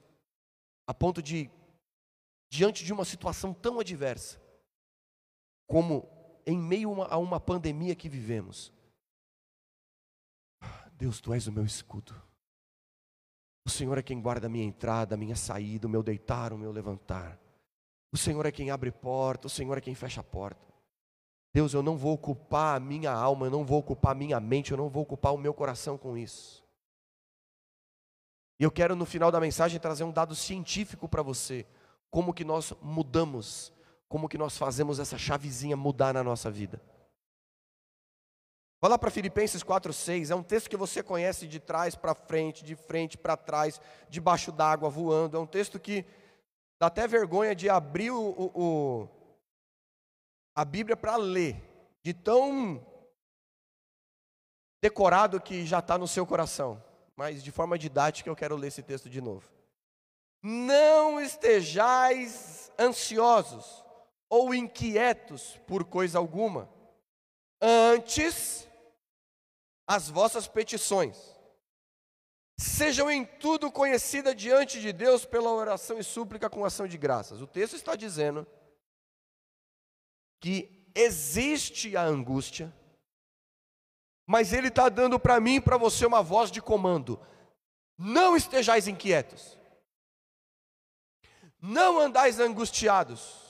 a 0.87 0.93
ponto 0.93 1.23
de, 1.23 1.51
diante 2.51 2.85
de 2.85 2.93
uma 2.93 3.05
situação 3.05 3.55
tão 3.55 3.79
adversa, 3.79 4.41
como 5.67 6.09
em 6.47 6.59
meio 6.59 7.03
a 7.03 7.17
uma 7.17 7.41
pandemia 7.41 7.95
que 7.95 8.09
vivemos, 8.09 8.73
Deus, 10.97 11.21
tu 11.21 11.33
és 11.33 11.47
o 11.47 11.53
meu 11.53 11.65
escudo. 11.65 12.15
O 13.67 13.71
Senhor 13.71 13.99
é 13.99 14.03
quem 14.03 14.21
guarda 14.21 14.47
a 14.47 14.51
minha 14.51 14.65
entrada, 14.65 15.15
a 15.15 15.19
minha 15.19 15.35
saída, 15.35 15.87
o 15.87 15.91
meu 15.91 16.03
deitar, 16.03 16.53
o 16.53 16.59
meu 16.59 16.71
levantar. 16.71 17.39
O 18.13 18.17
Senhor 18.17 18.47
é 18.47 18.53
quem 18.53 18.71
abre 18.71 18.93
porta, 18.93 19.47
o 19.47 19.51
Senhor 19.51 19.77
é 19.77 19.81
quem 19.81 19.95
fecha 19.95 20.21
a 20.21 20.25
porta. 20.25 20.73
Deus, 21.53 21.73
eu 21.73 21.83
não 21.83 21.97
vou 21.97 22.15
ocupar 22.15 22.77
a 22.77 22.81
minha 22.81 23.13
alma, 23.13 23.47
eu 23.47 23.51
não 23.51 23.65
vou 23.65 23.79
ocupar 23.79 24.13
a 24.13 24.15
minha 24.15 24.39
mente, 24.39 24.71
eu 24.71 24.77
não 24.77 24.89
vou 24.89 25.03
ocupar 25.03 25.35
o 25.35 25.39
meu 25.39 25.53
coração 25.53 25.99
com 25.99 26.17
isso. 26.17 26.65
E 28.59 28.63
eu 28.63 28.71
quero 28.71 28.95
no 28.95 29.05
final 29.05 29.33
da 29.33 29.41
mensagem 29.41 29.81
trazer 29.81 30.05
um 30.05 30.13
dado 30.13 30.35
científico 30.35 31.09
para 31.09 31.23
você, 31.23 31.67
como 32.11 32.33
que 32.33 32.45
nós 32.45 32.73
mudamos, 32.81 33.73
como 34.09 34.29
que 34.29 34.39
nós 34.39 34.57
fazemos 34.57 34.99
essa 34.99 35.19
chavezinha 35.19 35.77
mudar 35.77 36.15
na 36.15 36.23
nossa 36.23 36.51
vida. 36.51 36.81
Vá 38.81 38.89
lá 38.89 38.99
para 38.99 39.11
Filipenses 39.11 39.65
4,6, 39.65 40.31
é 40.31 40.35
um 40.35 40.43
texto 40.43 40.69
que 40.69 40.77
você 40.77 41.03
conhece 41.03 41.47
de 41.47 41.59
trás 41.59 41.95
para 41.95 42.15
frente, 42.15 42.63
de 42.63 42.77
frente 42.77 43.17
para 43.17 43.37
trás, 43.37 43.81
debaixo 44.11 44.53
d'água, 44.53 44.91
voando. 44.91 45.37
É 45.37 45.41
um 45.41 45.47
texto 45.47 45.81
que 45.81 46.05
dá 46.79 46.89
até 46.89 47.09
vergonha 47.09 47.55
de 47.55 47.69
abrir 47.71 48.11
o, 48.11 48.21
o, 48.21 48.51
o 48.55 49.09
a 50.55 50.65
Bíblia 50.65 50.97
para 50.97 51.17
ler, 51.17 51.57
de 52.03 52.13
tão 52.13 52.85
decorado 54.83 55.41
que 55.41 55.65
já 55.65 55.79
está 55.79 55.97
no 55.97 56.07
seu 56.07 56.27
coração. 56.27 56.83
Mas 57.17 57.43
de 57.43 57.51
forma 57.51 57.79
didática 57.79 58.29
eu 58.29 58.37
quero 58.37 58.57
ler 58.57 58.69
esse 58.69 58.83
texto 58.83 59.09
de 59.09 59.21
novo. 59.21 59.49
Não 60.43 61.21
estejais 61.21 62.71
ansiosos 62.79 63.84
ou 64.29 64.55
inquietos 64.55 65.59
por 65.67 65.85
coisa 65.85 66.19
alguma, 66.19 66.69
antes 67.61 68.69
as 69.87 70.09
vossas 70.09 70.47
petições. 70.47 71.35
Sejam 72.57 73.11
em 73.11 73.25
tudo 73.25 73.71
conhecidas 73.71 74.37
diante 74.37 74.81
de 74.81 74.93
Deus 74.93 75.25
pela 75.25 75.51
oração 75.51 75.99
e 75.99 76.05
súplica 76.05 76.49
com 76.49 76.65
ação 76.65 76.87
de 76.87 76.97
graças. 76.97 77.41
O 77.41 77.47
texto 77.47 77.75
está 77.75 77.97
dizendo 77.97 78.47
que 80.41 80.89
existe 80.95 81.97
a 81.97 82.03
angústia, 82.03 82.73
mas 84.27 84.53
Ele 84.53 84.69
está 84.69 84.89
dando 84.89 85.19
para 85.19 85.41
mim 85.41 85.57
e 85.57 85.61
para 85.61 85.77
você 85.77 86.07
uma 86.07 86.23
voz 86.23 86.51
de 86.51 86.63
comando. 86.63 87.21
Não 87.99 88.37
estejais 88.37 88.87
inquietos, 88.87 89.59
não 91.61 91.99
andais 91.99 92.39
angustiados, 92.39 93.44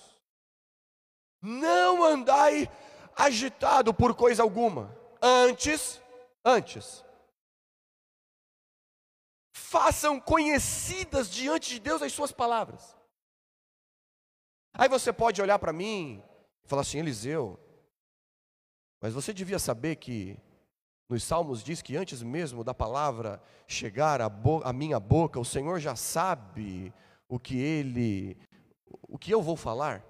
não 1.45 2.03
andai 2.03 2.71
agitado 3.15 3.93
por 3.93 4.15
coisa 4.15 4.43
alguma. 4.43 4.97
Antes, 5.21 6.01
antes. 6.43 7.05
Façam 9.55 10.19
conhecidas 10.19 11.31
diante 11.31 11.71
de 11.71 11.81
Deus 11.81 12.01
as 12.01 12.13
suas 12.13 12.33
palavras. 12.33 12.97
Aí 14.73 14.89
você 14.89 15.13
pode 15.13 15.41
olhar 15.43 15.59
para 15.59 15.73
mim 15.73 16.23
e 16.65 16.69
falar 16.69 16.83
assim, 16.83 16.99
Eliseu, 16.99 17.61
mas 19.01 19.13
você 19.13 19.33
devia 19.35 19.59
saber 19.59 19.97
que 19.97 20.39
nos 21.11 21.23
Salmos 21.23 21.63
diz 21.63 21.83
que 21.83 21.95
antes 21.95 22.23
mesmo 22.23 22.65
da 22.65 22.73
palavra 22.73 23.43
chegar 23.69 24.21
à, 24.23 24.73
minha 24.73 24.99
boca, 24.99 25.39
o 25.39 25.45
Senhor 25.45 25.79
já 25.79 25.95
sabe 25.95 26.93
o 27.29 27.39
que 27.39 27.59
ele, 27.59 28.37
o 29.03 29.19
que 29.19 29.31
eu 29.31 29.43
vou 29.43 29.57
falar. 29.57 30.03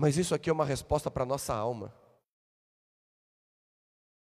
Mas 0.00 0.16
isso 0.16 0.32
aqui 0.32 0.48
é 0.48 0.52
uma 0.52 0.64
resposta 0.64 1.10
para 1.10 1.24
a 1.24 1.26
nossa 1.26 1.52
alma. 1.52 1.92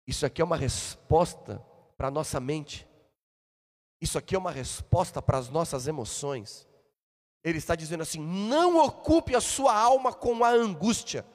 Isso 0.05 0.25
aqui 0.25 0.41
é 0.41 0.43
uma 0.45 0.57
resposta 0.57 1.65
para 1.95 2.09
a 2.09 2.11
nossa 2.11 2.37
mente. 2.37 2.85
Isso 4.01 4.17
aqui 4.17 4.35
é 4.35 4.37
uma 4.37 4.51
resposta 4.51 5.21
para 5.21 5.37
as 5.37 5.47
nossas 5.47 5.87
emoções. 5.87 6.67
Ele 7.41 7.59
está 7.59 7.75
dizendo 7.75 8.03
assim: 8.03 8.19
não 8.19 8.83
ocupe 8.83 9.33
a 9.33 9.39
sua 9.39 9.73
alma 9.73 10.13
com 10.13 10.43
a 10.43 10.49
angústia, 10.49 11.25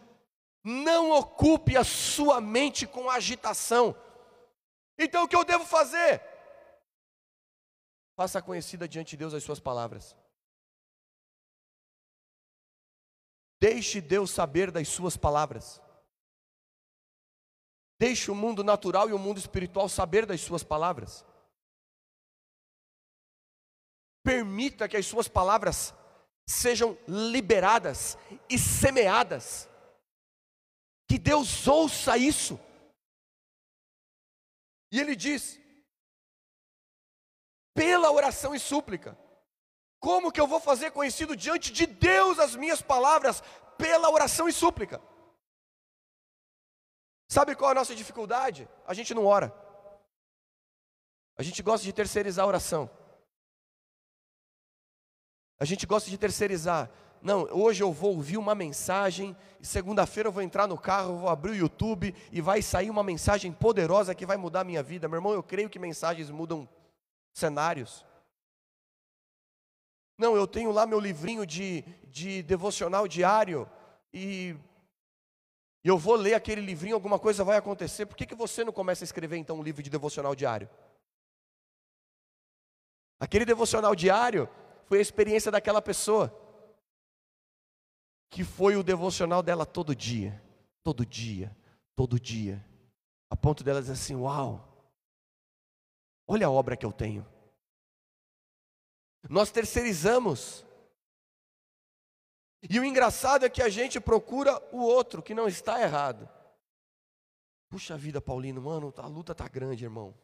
não 0.63 1.11
ocupe 1.13 1.75
a 1.75 1.83
sua 1.83 2.39
mente 2.39 2.87
com 2.87 3.09
a 3.09 3.15
agitação. 3.15 3.97
Então 4.99 5.25
o 5.25 5.29
que 5.29 5.37
eu 5.37 5.45
devo 5.45 5.65
fazer? 5.65 6.23
Faça 8.15 8.43
conhecida 8.43 8.87
diante 8.87 9.13
de 9.13 9.17
Deus 9.17 9.33
as 9.33 9.43
suas 9.43 9.59
palavras. 9.59 10.15
Deixe 13.61 14.01
Deus 14.01 14.31
saber 14.31 14.71
das 14.71 14.89
suas 14.89 15.17
palavras. 15.17 15.81
Deixe 17.99 18.31
o 18.31 18.35
mundo 18.35 18.63
natural 18.63 19.09
e 19.11 19.13
o 19.13 19.19
mundo 19.19 19.39
espiritual 19.39 19.89
saber 19.89 20.25
das 20.25 20.41
suas 20.41 20.63
palavras. 20.63 21.27
Permita 24.23 24.89
que 24.89 24.97
as 24.97 25.07
suas 25.07 25.27
palavras 25.27 25.93
sejam 26.47 26.97
liberadas 27.09 28.17
e 28.49 28.59
semeadas. 28.59 29.69
Que 31.09 31.19
Deus 31.19 31.67
ouça 31.67 32.17
isso. 32.17 32.61
E 34.93 35.01
ele 35.01 35.17
diz: 35.17 35.59
pela 37.75 38.11
oração 38.11 38.55
e 38.55 38.59
súplica. 38.59 39.17
Como 40.01 40.31
que 40.31 40.41
eu 40.41 40.47
vou 40.47 40.61
fazer 40.61 40.91
conhecido 40.93 41.37
diante 41.37 41.73
de 41.73 41.87
Deus 41.87 42.39
as 42.39 42.55
minhas 42.55 42.81
palavras? 42.81 43.43
Pela 43.77 44.11
oração 44.11 44.49
e 44.49 44.53
súplica. 44.53 45.01
Sabe 47.29 47.55
qual 47.55 47.71
é 47.71 47.73
a 47.73 47.75
nossa 47.75 47.95
dificuldade? 47.95 48.69
A 48.87 48.95
gente 48.95 49.13
não 49.13 49.27
ora. 49.27 49.55
A 51.37 51.43
gente 51.43 51.63
gosta 51.63 51.85
de 51.85 51.93
terceirizar 51.93 52.45
a 52.45 52.49
oração. 52.49 52.91
A 55.61 55.65
gente 55.65 55.87
gosta 55.87 56.09
de 56.09 56.17
terceirizar. 56.17 56.91
Não, 57.21 57.43
hoje 57.51 57.83
eu 57.83 57.93
vou 57.93 58.15
ouvir 58.15 58.37
uma 58.37 58.55
mensagem, 58.55 59.37
e 59.61 59.67
segunda-feira 59.67 60.29
eu 60.29 60.33
vou 60.33 60.43
entrar 60.43 60.69
no 60.69 60.79
carro, 60.79 61.19
vou 61.19 61.29
abrir 61.29 61.51
o 61.51 61.57
YouTube 61.57 62.15
e 62.31 62.41
vai 62.41 62.63
sair 62.63 62.91
uma 62.91 63.03
mensagem 63.03 63.53
poderosa 63.53 64.15
que 64.15 64.25
vai 64.25 64.37
mudar 64.37 64.61
a 64.61 64.65
minha 64.65 64.83
vida. 64.83 65.09
Meu 65.09 65.19
irmão, 65.19 65.33
eu 65.33 65.43
creio 65.43 65.69
que 65.69 65.79
mensagens 65.79 66.31
mudam 66.31 66.69
cenários. 67.35 68.07
Não, 70.19 70.35
eu 70.35 70.49
tenho 70.49 70.73
lá 70.73 70.85
meu 70.85 70.99
livrinho 70.99 71.47
de, 71.47 71.83
de 72.09 72.43
devocional 72.43 73.07
diário 73.07 73.71
e 74.13 74.57
eu 75.85 75.97
vou 75.97 76.17
ler 76.17 76.35
aquele 76.35 76.61
livrinho, 76.61 76.97
alguma 76.97 77.21
coisa 77.21 77.45
vai 77.45 77.57
acontecer. 77.57 78.05
Por 78.05 78.17
que, 78.17 78.27
que 78.27 78.35
você 78.35 78.65
não 78.65 78.73
começa 78.73 79.05
a 79.05 79.07
escrever 79.07 79.37
então 79.37 79.57
um 79.61 79.63
livro 79.63 79.81
de 79.81 79.89
devocional 79.89 80.35
diário? 80.35 80.69
Aquele 83.21 83.45
devocional 83.45 83.95
diário 83.95 84.49
foi 84.87 84.99
a 84.99 85.03
experiência 85.03 85.53
daquela 85.53 85.81
pessoa, 85.81 86.35
que 88.29 88.43
foi 88.43 88.75
o 88.75 88.83
devocional 88.83 89.43
dela 89.43 89.65
todo 89.65 89.95
dia, 89.95 90.43
todo 90.83 91.07
dia, 91.07 91.57
todo 91.95 92.19
dia, 92.19 92.65
a 93.31 93.37
ponto 93.37 93.63
dela 93.63 93.81
dizer 93.81 93.93
assim: 93.93 94.17
Uau, 94.17 94.93
olha 96.27 96.49
a 96.49 96.51
obra 96.51 96.77
que 96.77 96.85
eu 96.85 96.93
tenho. 96.93 97.27
Nós 99.29 99.51
terceirizamos. 99.51 100.65
E 102.69 102.79
o 102.79 102.85
engraçado 102.85 103.47
é 103.47 103.51
que 103.51 103.63
a 103.63 103.69
gente 103.69 104.01
procura 104.01 104.59
o 104.73 104.79
outro 104.79 105.23
que 105.23 105.35
não 105.35 105.49
está 105.49 105.81
errado. 105.81 106.29
Puxa 107.69 107.97
vida, 107.97 108.21
Paulino, 108.21 108.63
mano, 108.63 108.93
a 108.97 109.07
luta 109.07 109.35
tá 109.35 109.47
grande, 109.47 109.85
irmão. 109.85 110.15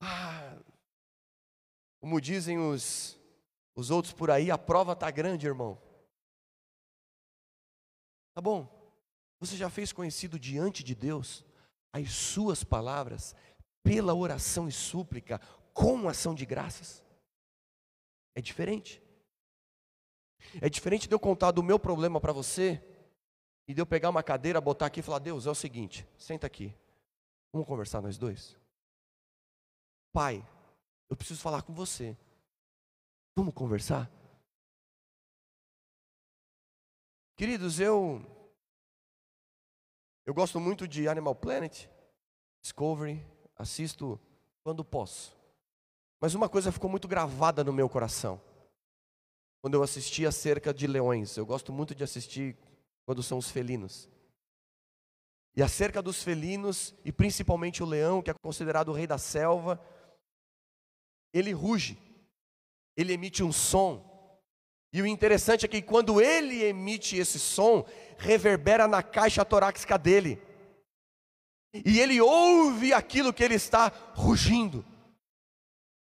Ah, 0.00 0.58
como 2.00 2.20
dizem 2.20 2.58
os, 2.58 3.18
os 3.74 3.90
outros 3.90 4.12
por 4.12 4.30
aí, 4.30 4.50
a 4.50 4.58
prova 4.58 4.96
tá 4.96 5.10
grande, 5.10 5.46
irmão. 5.46 5.80
Tá 8.34 8.40
bom. 8.40 8.80
Você 9.38 9.56
já 9.56 9.68
fez 9.68 9.92
conhecido 9.92 10.38
diante 10.38 10.82
de 10.82 10.94
Deus 10.94 11.44
as 11.92 12.12
suas 12.12 12.64
palavras 12.64 13.34
pela 13.82 14.14
oração 14.14 14.68
e 14.68 14.72
súplica 14.72 15.40
com 15.74 16.08
ação 16.08 16.34
de 16.34 16.46
graças? 16.46 17.02
É 18.34 18.40
diferente. 18.40 19.02
É 20.60 20.68
diferente 20.68 21.08
de 21.08 21.14
eu 21.14 21.20
contar 21.20 21.50
do 21.50 21.62
meu 21.62 21.78
problema 21.78 22.20
para 22.20 22.32
você 22.32 22.82
e 23.66 23.74
de 23.74 23.80
eu 23.80 23.86
pegar 23.86 24.10
uma 24.10 24.22
cadeira, 24.22 24.60
botar 24.60 24.86
aqui 24.86 25.00
e 25.00 25.02
falar: 25.02 25.18
Deus, 25.18 25.46
é 25.46 25.50
o 25.50 25.54
seguinte, 25.54 26.06
senta 26.16 26.46
aqui, 26.46 26.74
vamos 27.52 27.66
conversar 27.66 28.00
nós 28.00 28.18
dois. 28.18 28.56
Pai, 30.12 30.46
eu 31.08 31.16
preciso 31.16 31.40
falar 31.40 31.62
com 31.62 31.72
você. 31.72 32.16
Vamos 33.34 33.54
conversar? 33.54 34.10
Queridos, 37.36 37.80
eu 37.80 38.22
eu 40.24 40.34
gosto 40.34 40.60
muito 40.60 40.86
de 40.86 41.08
Animal 41.08 41.34
Planet, 41.34 41.88
Discovery, 42.60 43.26
assisto 43.56 44.20
quando 44.62 44.84
posso. 44.84 45.41
Mas 46.22 46.36
uma 46.36 46.48
coisa 46.48 46.70
ficou 46.70 46.88
muito 46.88 47.08
gravada 47.08 47.64
no 47.64 47.72
meu 47.72 47.88
coração. 47.88 48.40
Quando 49.60 49.74
eu 49.74 49.82
assisti 49.82 50.24
acerca 50.24 50.72
de 50.72 50.86
leões, 50.86 51.36
eu 51.36 51.44
gosto 51.44 51.72
muito 51.72 51.96
de 51.96 52.04
assistir 52.04 52.56
quando 53.04 53.24
são 53.24 53.38
os 53.38 53.50
felinos. 53.50 54.08
E 55.56 55.62
acerca 55.64 56.00
dos 56.00 56.22
felinos, 56.22 56.94
e 57.04 57.10
principalmente 57.10 57.82
o 57.82 57.86
leão, 57.86 58.22
que 58.22 58.30
é 58.30 58.34
considerado 58.40 58.90
o 58.90 58.92
rei 58.92 59.04
da 59.04 59.18
selva, 59.18 59.84
ele 61.34 61.50
ruge, 61.50 61.98
ele 62.96 63.12
emite 63.12 63.42
um 63.42 63.50
som. 63.50 64.40
E 64.92 65.02
o 65.02 65.06
interessante 65.06 65.64
é 65.66 65.68
que 65.68 65.82
quando 65.82 66.20
ele 66.20 66.62
emite 66.62 67.16
esse 67.16 67.40
som, 67.40 67.84
reverbera 68.16 68.86
na 68.86 69.02
caixa 69.02 69.44
torácica 69.44 69.98
dele. 69.98 70.40
E 71.74 71.98
ele 71.98 72.20
ouve 72.20 72.92
aquilo 72.92 73.32
que 73.32 73.42
ele 73.42 73.54
está 73.54 73.88
rugindo. 74.14 74.91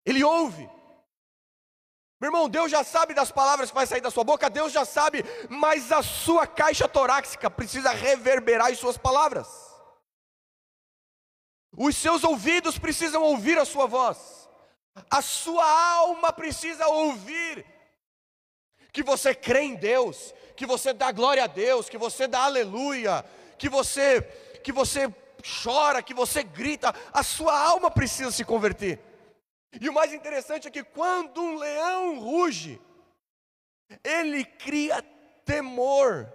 Ele 0.05 0.23
ouve. 0.23 0.69
Meu 2.19 2.29
irmão, 2.29 2.47
Deus 2.47 2.71
já 2.71 2.83
sabe 2.83 3.13
das 3.13 3.31
palavras 3.31 3.69
que 3.69 3.75
vai 3.75 3.85
sair 3.85 4.01
da 4.01 4.09
sua 4.09 4.23
boca, 4.23 4.49
Deus 4.49 4.71
já 4.71 4.85
sabe, 4.85 5.23
mas 5.49 5.91
a 5.91 6.01
sua 6.01 6.47
caixa 6.47 6.87
torácica 6.87 7.49
precisa 7.49 7.91
reverberar 7.91 8.71
as 8.71 8.79
suas 8.79 8.97
palavras. 8.97 9.47
Os 11.77 11.95
seus 11.97 12.23
ouvidos 12.23 12.79
precisam 12.79 13.21
ouvir 13.21 13.57
a 13.57 13.65
sua 13.65 13.85
voz. 13.85 14.47
A 15.11 15.21
sua 15.21 15.65
alma 15.65 16.31
precisa 16.31 16.87
ouvir 16.87 17.65
que 18.93 19.03
você 19.03 19.35
crê 19.35 19.63
em 19.63 19.75
Deus, 19.75 20.33
que 20.55 20.65
você 20.65 20.93
dá 20.93 21.11
glória 21.11 21.43
a 21.43 21.47
Deus, 21.47 21.89
que 21.89 21.97
você 21.97 22.27
dá 22.27 22.45
aleluia, 22.45 23.25
que 23.57 23.67
você 23.67 24.21
que 24.63 24.71
você 24.71 25.13
chora, 25.63 26.01
que 26.01 26.13
você 26.13 26.41
grita, 26.41 26.95
a 27.13 27.21
sua 27.21 27.59
alma 27.59 27.91
precisa 27.91 28.31
se 28.31 28.43
converter. 28.43 28.99
E 29.79 29.89
o 29.89 29.93
mais 29.93 30.13
interessante 30.13 30.67
é 30.67 30.71
que 30.71 30.83
quando 30.83 31.41
um 31.41 31.55
leão 31.55 32.19
ruge, 32.19 32.81
ele 34.03 34.43
cria 34.43 35.01
temor 35.45 36.31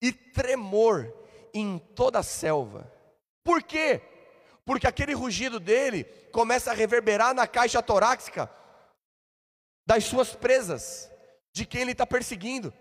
e 0.00 0.12
tremor 0.12 1.12
em 1.52 1.78
toda 1.78 2.18
a 2.18 2.22
selva. 2.22 2.90
Por 3.44 3.62
quê? 3.62 4.00
Porque 4.64 4.86
aquele 4.86 5.14
rugido 5.14 5.60
dele 5.60 6.04
começa 6.32 6.70
a 6.70 6.74
reverberar 6.74 7.34
na 7.34 7.46
caixa 7.46 7.82
torácica 7.82 8.50
das 9.86 10.04
suas 10.04 10.34
presas, 10.34 11.10
de 11.52 11.64
quem 11.64 11.82
ele 11.82 11.92
está 11.92 12.06
perseguindo. 12.06 12.74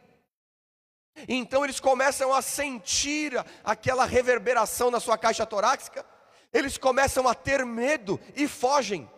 Então 1.27 1.63
eles 1.63 1.79
começam 1.79 2.33
a 2.33 2.41
sentir 2.41 3.33
aquela 3.63 4.05
reverberação 4.05 4.91
na 4.91 4.99
sua 4.99 5.17
caixa 5.17 5.45
torácica, 5.45 6.05
eles 6.51 6.77
começam 6.77 7.27
a 7.27 7.35
ter 7.35 7.65
medo 7.65 8.19
e 8.35 8.47
fogem. 8.47 9.09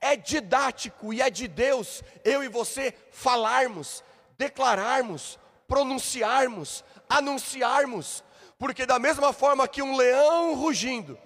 É 0.00 0.16
didático 0.16 1.12
e 1.12 1.20
é 1.20 1.30
de 1.30 1.48
Deus 1.48 2.02
eu 2.24 2.44
e 2.44 2.48
você 2.48 2.94
falarmos, 3.10 4.04
declararmos, 4.36 5.38
pronunciarmos, 5.66 6.84
anunciarmos, 7.08 8.22
porque 8.58 8.86
da 8.86 8.98
mesma 8.98 9.32
forma 9.32 9.66
que 9.66 9.82
um 9.82 9.96
leão 9.96 10.54
rugindo 10.54 11.18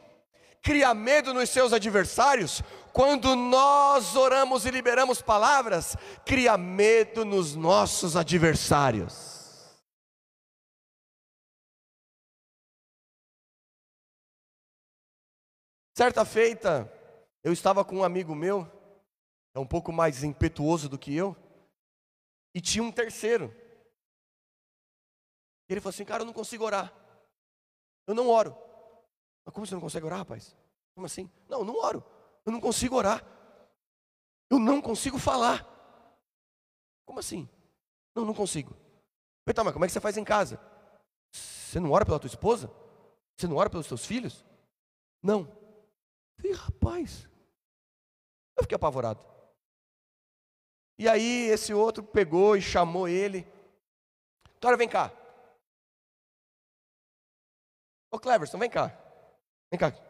cria 0.63 0.93
medo 0.93 1.33
nos 1.33 1.49
seus 1.51 1.73
adversários, 1.73 2.63
quando 2.93 3.35
nós 3.35 4.17
oramos 4.17 4.67
e 4.67 4.71
liberamos 4.71 5.23
palavras, 5.23 5.97
cria 6.25 6.57
medo 6.59 7.25
nos 7.25 7.55
nossos 7.55 8.17
adversários. 8.17 9.41
Certa 15.95 16.25
feita, 16.25 16.91
eu 17.43 17.53
estava 17.53 17.85
com 17.85 17.97
um 17.97 18.05
amigo 18.05 18.35
meu, 18.35 18.67
é 19.55 19.59
um 19.59 19.67
pouco 19.67 19.93
mais 19.93 20.23
impetuoso 20.23 20.89
do 20.89 20.99
que 20.99 21.15
eu, 21.15 21.37
e 22.55 22.61
tinha 22.61 22.83
um 22.83 22.93
terceiro. 22.93 23.55
Ele 25.69 25.81
falou 25.81 25.91
assim: 25.91 26.05
Cara, 26.05 26.23
eu 26.23 26.27
não 26.27 26.33
consigo 26.33 26.65
orar. 26.65 26.93
Eu 28.07 28.15
não 28.15 28.29
oro. 28.29 28.57
Mas 29.45 29.55
como 29.55 29.67
você 29.67 29.75
não 29.75 29.81
consegue 29.81 30.05
orar, 30.05 30.19
rapaz? 30.19 30.57
Como 30.95 31.07
assim? 31.07 31.31
Não, 31.49 31.61
eu 31.61 31.65
não 31.65 31.77
oro. 31.77 32.05
Eu 32.45 32.53
não 32.53 32.61
consigo 32.61 32.97
orar. 32.97 33.25
Eu 34.51 34.59
não 34.59 34.81
consigo 34.81 35.19
falar. 35.19 35.65
Como 37.07 37.21
assim? 37.21 37.49
Não, 38.15 38.25
não 38.25 38.35
consigo. 38.35 38.75
Falei, 39.45 39.55
tá, 39.55 39.65
mas 39.65 39.73
como 39.73 39.85
é 39.85 39.89
que 39.89 39.93
você 39.93 40.01
faz 40.01 40.17
em 40.17 40.25
casa? 40.25 40.61
Você 41.33 41.79
não 41.79 41.93
ora 41.93 42.05
pela 42.05 42.19
tua 42.19 42.29
esposa? 42.29 42.71
Você 43.37 43.47
não 43.47 43.57
ora 43.57 43.71
pelos 43.71 43.87
teus 43.87 44.05
filhos? 44.05 44.45
Não. 45.23 45.49
Falei, 46.41 46.57
rapaz, 46.57 47.29
eu 48.57 48.63
fiquei 48.63 48.77
apavorado. 48.77 49.23
E 50.99 51.09
aí 51.09 51.49
esse 51.49 51.75
outro 51.75 52.03
pegou 52.03 52.57
e 52.57 52.63
chamou 52.63 53.07
ele. 53.07 53.47
Tora, 54.59 54.77
vem 54.77 54.89
cá. 54.89 55.13
Ô 58.11 58.19
Cleverson, 58.19 58.59
vem 58.59 58.71
cá. 58.71 58.89
Vem 59.71 59.79
cá. 59.79 60.10